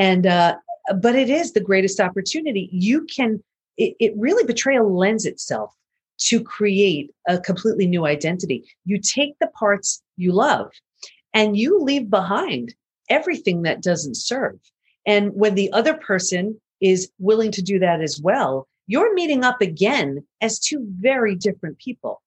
and 0.00 0.26
uh 0.26 0.54
but 0.94 1.14
it 1.14 1.30
is 1.30 1.52
the 1.52 1.60
greatest 1.60 2.00
opportunity. 2.00 2.68
You 2.72 3.06
can, 3.06 3.42
it, 3.76 3.94
it 4.00 4.12
really, 4.16 4.44
betrayal 4.44 4.96
lends 4.96 5.24
itself 5.24 5.72
to 6.22 6.42
create 6.42 7.10
a 7.28 7.38
completely 7.38 7.86
new 7.86 8.06
identity. 8.06 8.64
You 8.84 8.98
take 9.00 9.38
the 9.38 9.46
parts 9.48 10.02
you 10.16 10.32
love 10.32 10.70
and 11.32 11.56
you 11.56 11.80
leave 11.80 12.10
behind 12.10 12.74
everything 13.08 13.62
that 13.62 13.82
doesn't 13.82 14.16
serve. 14.16 14.58
And 15.06 15.30
when 15.34 15.54
the 15.54 15.72
other 15.72 15.94
person 15.94 16.60
is 16.80 17.10
willing 17.18 17.52
to 17.52 17.62
do 17.62 17.78
that 17.78 18.00
as 18.00 18.20
well, 18.20 18.68
you're 18.86 19.14
meeting 19.14 19.44
up 19.44 19.60
again 19.60 20.26
as 20.40 20.58
two 20.58 20.84
very 20.98 21.34
different 21.34 21.78
people. 21.78 22.20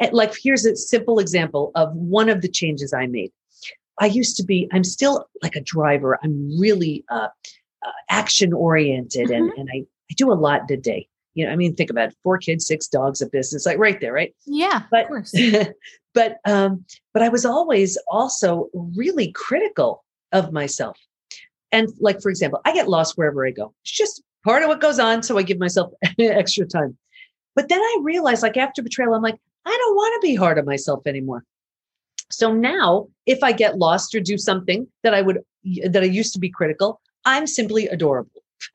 And 0.00 0.12
like, 0.12 0.34
here's 0.40 0.66
a 0.66 0.76
simple 0.76 1.18
example 1.18 1.72
of 1.74 1.92
one 1.94 2.28
of 2.28 2.42
the 2.42 2.48
changes 2.48 2.92
I 2.92 3.06
made. 3.06 3.32
I 4.00 4.06
used 4.06 4.36
to 4.36 4.44
be, 4.44 4.68
I'm 4.72 4.84
still 4.84 5.26
like 5.42 5.56
a 5.56 5.60
driver. 5.60 6.18
I'm 6.22 6.58
really 6.58 7.04
uh, 7.10 7.28
uh, 7.84 7.90
action 8.10 8.52
oriented 8.52 9.28
mm-hmm. 9.28 9.34
and, 9.34 9.52
and 9.56 9.68
I, 9.72 9.78
I 10.10 10.14
do 10.16 10.32
a 10.32 10.34
lot 10.34 10.68
today. 10.68 11.08
You 11.34 11.46
know, 11.46 11.52
I 11.52 11.56
mean, 11.56 11.74
think 11.74 11.90
about 11.90 12.10
it, 12.10 12.16
four 12.22 12.36
kids, 12.36 12.66
six 12.66 12.86
dogs, 12.88 13.22
a 13.22 13.26
business, 13.26 13.64
like 13.64 13.78
right 13.78 13.98
there, 14.00 14.12
right? 14.12 14.34
Yeah, 14.44 14.82
but, 14.90 15.04
of 15.04 15.08
course. 15.08 15.34
but 16.14 16.36
um, 16.44 16.84
but 17.14 17.22
I 17.22 17.30
was 17.30 17.46
always 17.46 17.96
also 18.10 18.68
really 18.74 19.32
critical 19.32 20.04
of 20.32 20.52
myself. 20.52 20.98
And 21.70 21.88
like, 22.00 22.20
for 22.20 22.28
example, 22.28 22.60
I 22.66 22.74
get 22.74 22.88
lost 22.88 23.16
wherever 23.16 23.46
I 23.46 23.50
go. 23.50 23.72
It's 23.82 23.92
just 23.92 24.22
part 24.44 24.62
of 24.62 24.68
what 24.68 24.80
goes 24.80 24.98
on. 24.98 25.22
So 25.22 25.38
I 25.38 25.42
give 25.42 25.58
myself 25.58 25.92
extra 26.18 26.66
time. 26.66 26.96
But 27.54 27.68
then 27.68 27.80
I 27.80 27.98
realized, 28.02 28.42
like 28.42 28.56
after 28.56 28.82
betrayal, 28.82 29.14
I'm 29.14 29.22
like, 29.22 29.38
I 29.64 29.70
don't 29.70 29.94
want 29.94 30.20
to 30.22 30.26
be 30.26 30.34
hard 30.34 30.58
on 30.58 30.64
myself 30.64 31.06
anymore. 31.06 31.44
So 32.32 32.52
now, 32.52 33.08
if 33.26 33.42
I 33.42 33.52
get 33.52 33.78
lost 33.78 34.14
or 34.14 34.20
do 34.20 34.38
something 34.38 34.86
that 35.02 35.14
I 35.14 35.22
would 35.22 35.40
that 35.84 36.02
I 36.02 36.06
used 36.06 36.32
to 36.34 36.40
be 36.40 36.50
critical, 36.50 37.00
I'm 37.24 37.46
simply 37.46 37.88
adorable. 37.88 38.42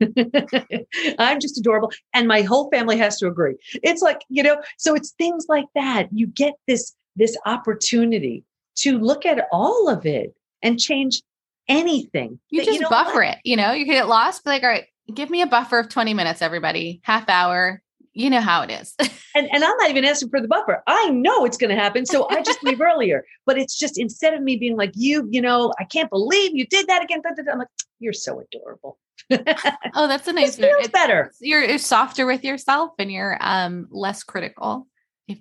I'm 1.18 1.40
just 1.40 1.58
adorable. 1.58 1.92
And 2.14 2.28
my 2.28 2.42
whole 2.42 2.70
family 2.70 2.96
has 2.98 3.18
to 3.18 3.26
agree. 3.26 3.56
It's 3.82 4.02
like, 4.02 4.20
you 4.28 4.42
know, 4.42 4.60
so 4.76 4.94
it's 4.94 5.10
things 5.12 5.46
like 5.48 5.66
that. 5.74 6.08
You 6.12 6.26
get 6.26 6.54
this, 6.66 6.94
this 7.16 7.36
opportunity 7.46 8.44
to 8.76 8.98
look 8.98 9.26
at 9.26 9.46
all 9.52 9.88
of 9.88 10.06
it 10.06 10.34
and 10.62 10.78
change 10.78 11.22
anything. 11.68 12.38
You 12.50 12.60
that, 12.60 12.66
just 12.66 12.76
you 12.76 12.82
know 12.82 12.90
buffer 12.90 13.20
what? 13.20 13.28
it. 13.28 13.38
You 13.44 13.56
know, 13.56 13.72
you 13.72 13.84
get 13.84 14.08
lost, 14.08 14.44
be 14.44 14.50
like, 14.50 14.62
all 14.62 14.68
right, 14.68 14.86
give 15.12 15.30
me 15.30 15.42
a 15.42 15.46
buffer 15.46 15.78
of 15.78 15.88
20 15.88 16.14
minutes, 16.14 16.42
everybody, 16.42 17.00
half 17.02 17.28
hour. 17.28 17.82
You 18.18 18.30
know 18.30 18.40
how 18.40 18.62
it 18.62 18.70
is. 18.70 18.94
And, 19.34 19.46
and 19.52 19.62
I'm 19.62 19.76
not 19.76 19.90
even 19.90 20.04
asking 20.04 20.30
for 20.30 20.40
the 20.40 20.48
buffer. 20.48 20.82
I 20.88 21.10
know 21.10 21.44
it's 21.44 21.58
going 21.58 21.70
to 21.70 21.80
happen. 21.80 22.06
So 22.06 22.26
I 22.28 22.42
just 22.42 22.60
leave 22.64 22.80
earlier. 22.80 23.24
But 23.46 23.56
it's 23.56 23.78
just 23.78 23.96
instead 23.96 24.34
of 24.34 24.42
me 24.42 24.56
being 24.56 24.76
like, 24.76 24.90
you, 24.96 25.28
you 25.30 25.40
know, 25.40 25.72
I 25.78 25.84
can't 25.84 26.10
believe 26.10 26.56
you 26.56 26.66
did 26.66 26.88
that 26.88 27.04
again. 27.04 27.20
I'm 27.24 27.58
like, 27.58 27.68
you're 28.00 28.12
so 28.14 28.40
adorable. 28.40 28.98
oh, 29.30 30.08
that's 30.08 30.26
a 30.26 30.30
It 30.30 30.34
nice 30.34 30.56
feels 30.56 30.72
it's, 30.80 30.88
better. 30.88 31.30
You're, 31.40 31.62
you're 31.62 31.78
softer 31.78 32.26
with 32.26 32.42
yourself 32.42 32.92
and 32.98 33.12
you're 33.12 33.36
um 33.40 33.86
less 33.90 34.24
critical. 34.24 34.88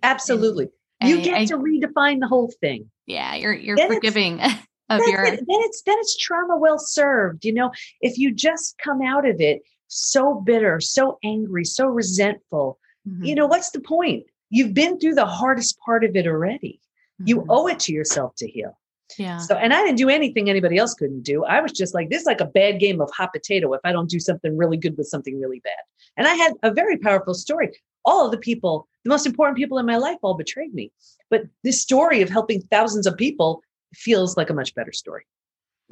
Absolutely. 0.04 0.68
You 1.02 1.22
get 1.22 1.34
I- 1.36 1.46
to 1.46 1.58
redefine 1.58 2.20
the 2.20 2.28
whole 2.28 2.52
thing. 2.62 2.92
yeah, 3.08 3.34
you're 3.36 3.54
you're 3.54 3.78
Then 3.78 3.94
forgiving 3.94 4.42
of 4.42 5.00
your 5.08 5.24
it. 5.24 5.38
Then 5.38 5.46
it's 5.48 5.82
then 5.84 5.96
it's 6.00 6.16
trauma 6.18 6.58
well 6.58 6.78
served. 6.78 7.46
You 7.46 7.54
know, 7.54 7.72
if 8.02 8.18
you 8.20 8.32
just 8.34 8.78
come 8.78 9.02
out 9.02 9.28
of 9.28 9.40
it 9.40 9.62
so 9.88 10.36
bitter, 10.42 10.80
so 10.80 11.18
angry, 11.24 11.64
so 11.66 11.88
resentful, 11.88 12.80
Mhm, 13.08 13.26
you 13.26 13.36
know, 13.36 13.48
what's 13.48 13.72
the 13.72 13.80
point? 13.80 14.26
You've 14.50 14.74
been 14.74 15.00
through 15.00 15.16
the 15.16 15.26
hardest 15.26 15.78
part 15.80 16.04
of 16.04 16.16
it 16.16 16.28
already. 16.28 16.80
You 17.20 17.38
mhm. 17.42 17.46
owe 17.50 17.68
it 17.68 17.80
to 17.82 17.94
yourself 17.94 18.36
to 18.38 18.48
heal. 18.48 18.78
yeah. 19.18 19.38
So, 19.38 19.56
and 19.56 19.74
I 19.74 19.84
didn't 19.84 19.98
do 19.98 20.10
anything 20.10 20.50
anybody 20.50 20.78
else 20.78 20.94
couldn't 20.94 21.24
do. 21.24 21.44
I 21.46 21.62
was 21.62 21.72
just 21.72 21.94
like, 21.94 22.10
this 22.10 22.22
is 22.22 22.28
like 22.28 22.42
a 22.42 22.46
bad 22.46 22.80
game 22.80 23.00
of 23.02 23.10
hot 23.12 23.32
potato 23.34 23.74
if 23.74 23.82
I 23.86 23.92
don't 23.94 24.10
do 24.10 24.20
something 24.20 24.56
really 24.58 24.78
good 24.78 24.98
with 24.98 25.08
something 25.08 25.40
really 25.40 25.60
bad. 25.62 25.80
And 26.18 26.28
I 26.28 26.34
had 26.34 26.54
a 26.64 26.72
very 26.72 26.98
powerful 26.98 27.34
story. 27.34 27.72
All 28.06 28.26
of 28.26 28.32
the 28.32 28.38
people, 28.38 28.88
the 29.06 29.10
most 29.10 29.26
important 29.26 29.58
people 29.58 29.78
in 29.80 29.86
my 29.86 29.98
life, 29.98 30.18
all 30.22 30.36
betrayed 30.36 30.74
me. 30.74 30.92
But 31.30 31.44
this 31.64 31.82
story 31.82 32.22
of 32.22 32.30
helping 32.30 32.62
thousands 32.64 33.08
of 33.08 33.16
people 33.18 33.62
feels 33.94 34.36
like 34.38 34.50
a 34.50 34.54
much 34.54 34.76
better 34.76 34.92
story. 34.92 35.26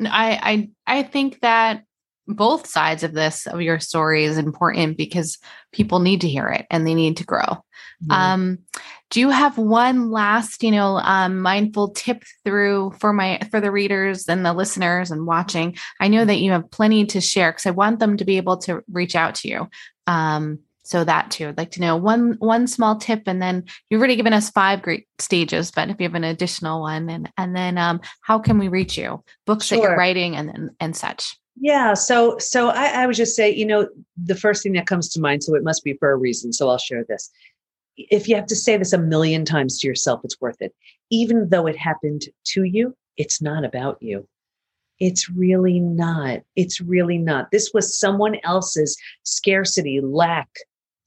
I 0.01 0.69
I 0.87 0.99
I 0.99 1.03
think 1.03 1.39
that 1.41 1.83
both 2.27 2.67
sides 2.67 3.03
of 3.03 3.13
this 3.13 3.45
of 3.47 3.61
your 3.61 3.79
story 3.79 4.25
is 4.25 4.37
important 4.37 4.97
because 4.97 5.37
people 5.71 5.99
need 5.99 6.21
to 6.21 6.29
hear 6.29 6.47
it 6.47 6.65
and 6.71 6.85
they 6.85 6.93
need 6.93 7.17
to 7.17 7.23
grow. 7.23 7.63
Yeah. 8.01 8.33
Um, 8.33 8.59
do 9.11 9.19
you 9.19 9.29
have 9.29 9.57
one 9.57 10.09
last, 10.09 10.63
you 10.63 10.71
know, 10.71 10.97
um, 10.97 11.39
mindful 11.39 11.89
tip 11.91 12.23
through 12.43 12.93
for 12.99 13.13
my 13.13 13.39
for 13.51 13.61
the 13.61 13.71
readers 13.71 14.27
and 14.27 14.45
the 14.45 14.53
listeners 14.53 15.11
and 15.11 15.27
watching? 15.27 15.77
I 15.99 16.07
know 16.07 16.25
that 16.25 16.39
you 16.39 16.51
have 16.51 16.71
plenty 16.71 17.05
to 17.07 17.21
share 17.21 17.51
because 17.51 17.67
I 17.67 17.71
want 17.71 17.99
them 17.99 18.17
to 18.17 18.25
be 18.25 18.37
able 18.37 18.57
to 18.59 18.81
reach 18.91 19.15
out 19.15 19.35
to 19.35 19.47
you. 19.47 19.69
Um, 20.07 20.59
so 20.83 21.03
that 21.03 21.31
too, 21.31 21.47
I'd 21.47 21.57
like 21.57 21.71
to 21.71 21.81
know 21.81 21.97
one 21.97 22.35
one 22.39 22.67
small 22.67 22.97
tip, 22.97 23.23
and 23.25 23.41
then 23.41 23.65
you've 23.89 23.99
already 23.99 24.15
given 24.15 24.33
us 24.33 24.51
five 24.51 24.83
great 24.83 25.07
stages, 25.17 25.71
but 25.71 25.89
if 25.89 25.99
you 25.99 26.03
have 26.03 26.15
an 26.15 26.23
additional 26.23 26.81
one, 26.81 27.09
and 27.09 27.31
and 27.37 27.55
then 27.55 27.77
um, 27.77 28.01
how 28.21 28.37
can 28.37 28.59
we 28.59 28.67
reach 28.67 28.97
you? 28.97 29.23
Books 29.45 29.69
that 29.69 29.79
you're 29.79 29.97
writing, 29.97 30.35
and 30.35 30.49
and, 30.49 30.69
and 30.79 30.95
such. 30.95 31.37
Yeah. 31.55 31.93
So, 31.93 32.37
so 32.37 32.69
I, 32.69 32.87
I 32.87 33.07
would 33.07 33.15
just 33.15 33.35
say, 33.35 33.53
you 33.53 33.65
know, 33.65 33.87
the 34.17 34.35
first 34.35 34.63
thing 34.63 34.73
that 34.73 34.87
comes 34.87 35.09
to 35.09 35.21
mind, 35.21 35.43
so 35.43 35.55
it 35.55 35.63
must 35.63 35.83
be 35.83 35.93
for 35.93 36.11
a 36.11 36.17
reason. 36.17 36.51
So 36.51 36.69
I'll 36.69 36.77
share 36.77 37.05
this. 37.05 37.31
If 37.97 38.27
you 38.27 38.35
have 38.35 38.47
to 38.47 38.55
say 38.55 38.75
this 38.77 38.91
a 38.91 38.97
million 38.97 39.45
times 39.45 39.79
to 39.79 39.87
yourself, 39.87 40.21
it's 40.23 40.41
worth 40.41 40.61
it. 40.61 40.73
Even 41.11 41.49
though 41.49 41.65
it 41.65 41.77
happened 41.77 42.23
to 42.45 42.63
you, 42.63 42.95
it's 43.15 43.41
not 43.41 43.63
about 43.63 43.97
you. 44.01 44.27
It's 44.99 45.29
really 45.29 45.79
not. 45.79 46.39
It's 46.55 46.81
really 46.81 47.17
not. 47.17 47.51
This 47.51 47.71
was 47.73 47.97
someone 47.97 48.37
else's 48.43 48.97
scarcity, 49.23 50.01
lack, 50.01 50.49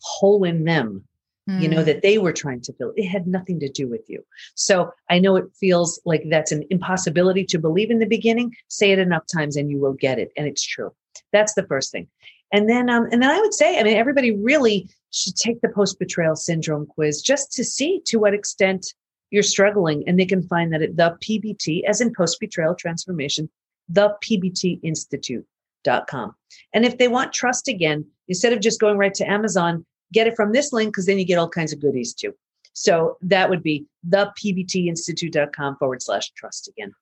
hole 0.00 0.44
in 0.44 0.64
them 0.64 1.07
you 1.48 1.68
know 1.68 1.82
Mm. 1.82 1.86
that 1.86 2.02
they 2.02 2.18
were 2.18 2.32
trying 2.32 2.60
to 2.62 2.72
fill 2.74 2.92
it 2.96 3.06
had 3.06 3.26
nothing 3.26 3.58
to 3.60 3.68
do 3.68 3.88
with 3.88 4.04
you. 4.08 4.24
So 4.54 4.90
i 5.08 5.18
know 5.18 5.36
it 5.36 5.46
feels 5.58 6.00
like 6.04 6.24
that's 6.28 6.52
an 6.52 6.64
impossibility 6.70 7.44
to 7.46 7.58
believe 7.58 7.90
in 7.90 7.98
the 8.00 8.06
beginning. 8.06 8.54
Say 8.68 8.92
it 8.92 8.98
enough 8.98 9.24
times 9.32 9.56
and 9.56 9.70
you 9.70 9.78
will 9.78 9.94
get 9.94 10.18
it 10.18 10.30
and 10.36 10.46
it's 10.46 10.62
true. 10.64 10.92
That's 11.32 11.54
the 11.54 11.66
first 11.66 11.90
thing. 11.92 12.08
And 12.52 12.68
then 12.68 12.88
um 12.90 13.04
and 13.12 13.22
then 13.22 13.30
i 13.30 13.40
would 13.40 13.54
say 13.54 13.78
i 13.78 13.82
mean 13.82 13.96
everybody 13.96 14.32
really 14.32 14.88
should 15.10 15.36
take 15.36 15.60
the 15.60 15.68
post 15.68 15.98
betrayal 15.98 16.36
syndrome 16.36 16.86
quiz 16.86 17.22
just 17.22 17.52
to 17.52 17.64
see 17.64 18.00
to 18.06 18.18
what 18.18 18.34
extent 18.34 18.94
you're 19.30 19.42
struggling 19.42 20.02
and 20.06 20.18
they 20.18 20.26
can 20.26 20.42
find 20.42 20.72
that 20.72 20.82
at 20.82 20.96
the 20.96 21.16
pbt 21.24 21.82
as 21.86 22.00
in 22.00 22.12
post 22.14 22.40
betrayal 22.40 22.74
transformation 22.74 23.48
the 23.88 24.14
pbt 24.24 24.80
institute.com 24.82 26.34
and 26.74 26.84
if 26.84 26.98
they 26.98 27.08
want 27.08 27.32
trust 27.32 27.68
again 27.68 28.04
instead 28.28 28.52
of 28.52 28.60
just 28.60 28.80
going 28.80 28.96
right 28.98 29.14
to 29.14 29.28
amazon 29.30 29.84
get 30.12 30.26
it 30.26 30.36
from 30.36 30.52
this 30.52 30.72
link 30.72 30.92
because 30.92 31.06
then 31.06 31.18
you 31.18 31.24
get 31.24 31.38
all 31.38 31.48
kinds 31.48 31.72
of 31.72 31.80
goodies 31.80 32.14
too. 32.14 32.34
So 32.72 33.16
that 33.22 33.50
would 33.50 33.62
be 33.62 33.86
the 34.04 34.32
pbtinstitute.com 34.40 35.76
forward 35.76 36.02
slash 36.02 36.30
trust 36.32 36.68
again. 36.68 36.92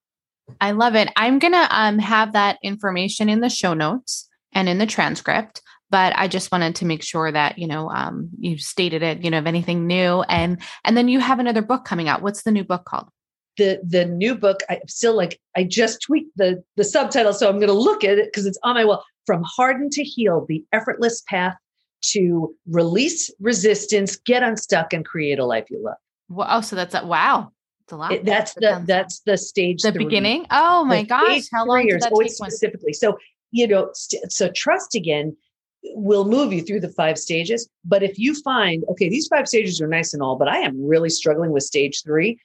I 0.60 0.70
love 0.70 0.94
it. 0.94 1.08
I'm 1.16 1.38
gonna 1.38 1.68
um 1.70 1.98
have 1.98 2.32
that 2.32 2.58
information 2.62 3.28
in 3.28 3.40
the 3.40 3.48
show 3.48 3.74
notes 3.74 4.28
and 4.52 4.68
in 4.68 4.78
the 4.78 4.86
transcript. 4.86 5.62
But 5.88 6.14
I 6.16 6.26
just 6.26 6.50
wanted 6.50 6.74
to 6.76 6.84
make 6.84 7.02
sure 7.02 7.30
that 7.30 7.58
you 7.58 7.66
know 7.66 7.90
um, 7.90 8.30
you 8.38 8.58
stated 8.58 9.02
it. 9.02 9.22
You 9.22 9.30
know, 9.30 9.38
of 9.38 9.46
anything 9.46 9.86
new, 9.86 10.22
and 10.22 10.60
and 10.84 10.96
then 10.96 11.08
you 11.08 11.20
have 11.20 11.38
another 11.38 11.62
book 11.62 11.84
coming 11.84 12.08
out. 12.08 12.22
What's 12.22 12.42
the 12.42 12.52
new 12.52 12.64
book 12.64 12.84
called? 12.84 13.08
The 13.56 13.80
the 13.84 14.04
new 14.04 14.34
book, 14.34 14.60
I 14.68 14.80
still 14.88 15.14
like 15.14 15.38
I 15.56 15.64
just 15.64 16.02
tweaked 16.02 16.36
the 16.36 16.62
the 16.76 16.84
subtitle, 16.84 17.32
so 17.32 17.48
I'm 17.48 17.60
gonna 17.60 17.72
look 17.72 18.02
at 18.02 18.18
it 18.18 18.26
because 18.26 18.46
it's 18.46 18.58
on 18.62 18.74
my 18.74 18.84
wall. 18.84 19.04
From 19.26 19.44
hardened 19.44 19.92
to 19.92 20.04
heal, 20.04 20.44
the 20.48 20.64
effortless 20.72 21.22
path 21.28 21.56
to 22.02 22.54
release 22.68 23.30
resistance, 23.40 24.16
get 24.16 24.42
unstuck, 24.42 24.92
and 24.92 25.04
create 25.04 25.38
a 25.38 25.44
life 25.44 25.66
you 25.70 25.82
love. 25.82 25.96
Well, 26.28 26.46
oh, 26.50 26.60
so 26.60 26.76
that's 26.76 26.94
a 26.94 27.04
wow. 27.06 27.52
It's 27.84 27.92
a 27.92 27.96
lot. 27.96 28.12
It- 28.12 28.24
that's 28.24 28.54
the 28.54 28.82
that's 28.86 29.20
the 29.20 29.36
stage 29.38 29.82
the 29.82 29.92
three. 29.92 30.04
beginning. 30.04 30.46
Oh 30.50 30.84
my 30.84 31.02
The 31.02 31.08
gosh! 31.08 31.42
How 31.52 31.64
long 31.64 31.82
three 31.82 31.90
did 31.92 32.02
that 32.02 32.08
take? 32.08 32.12
One? 32.12 32.50
specifically. 32.50 32.92
So 32.92 33.18
you 33.52 33.66
know, 33.68 33.90
st- 33.94 34.30
so 34.32 34.50
trust 34.54 34.94
again 34.94 35.36
will 35.94 36.24
move 36.24 36.52
you 36.52 36.62
through 36.62 36.80
the 36.80 36.88
five 36.88 37.16
stages. 37.16 37.68
But 37.84 38.02
if 38.02 38.18
you 38.18 38.34
find 38.42 38.84
okay, 38.90 39.08
these 39.08 39.28
five 39.28 39.46
stages 39.46 39.80
are 39.80 39.86
nice 39.86 40.12
and 40.12 40.22
all, 40.22 40.36
but 40.36 40.48
I 40.48 40.58
am 40.58 40.84
really 40.84 41.10
struggling 41.10 41.52
with 41.52 41.62
stage 41.62 42.02
three, 42.02 42.40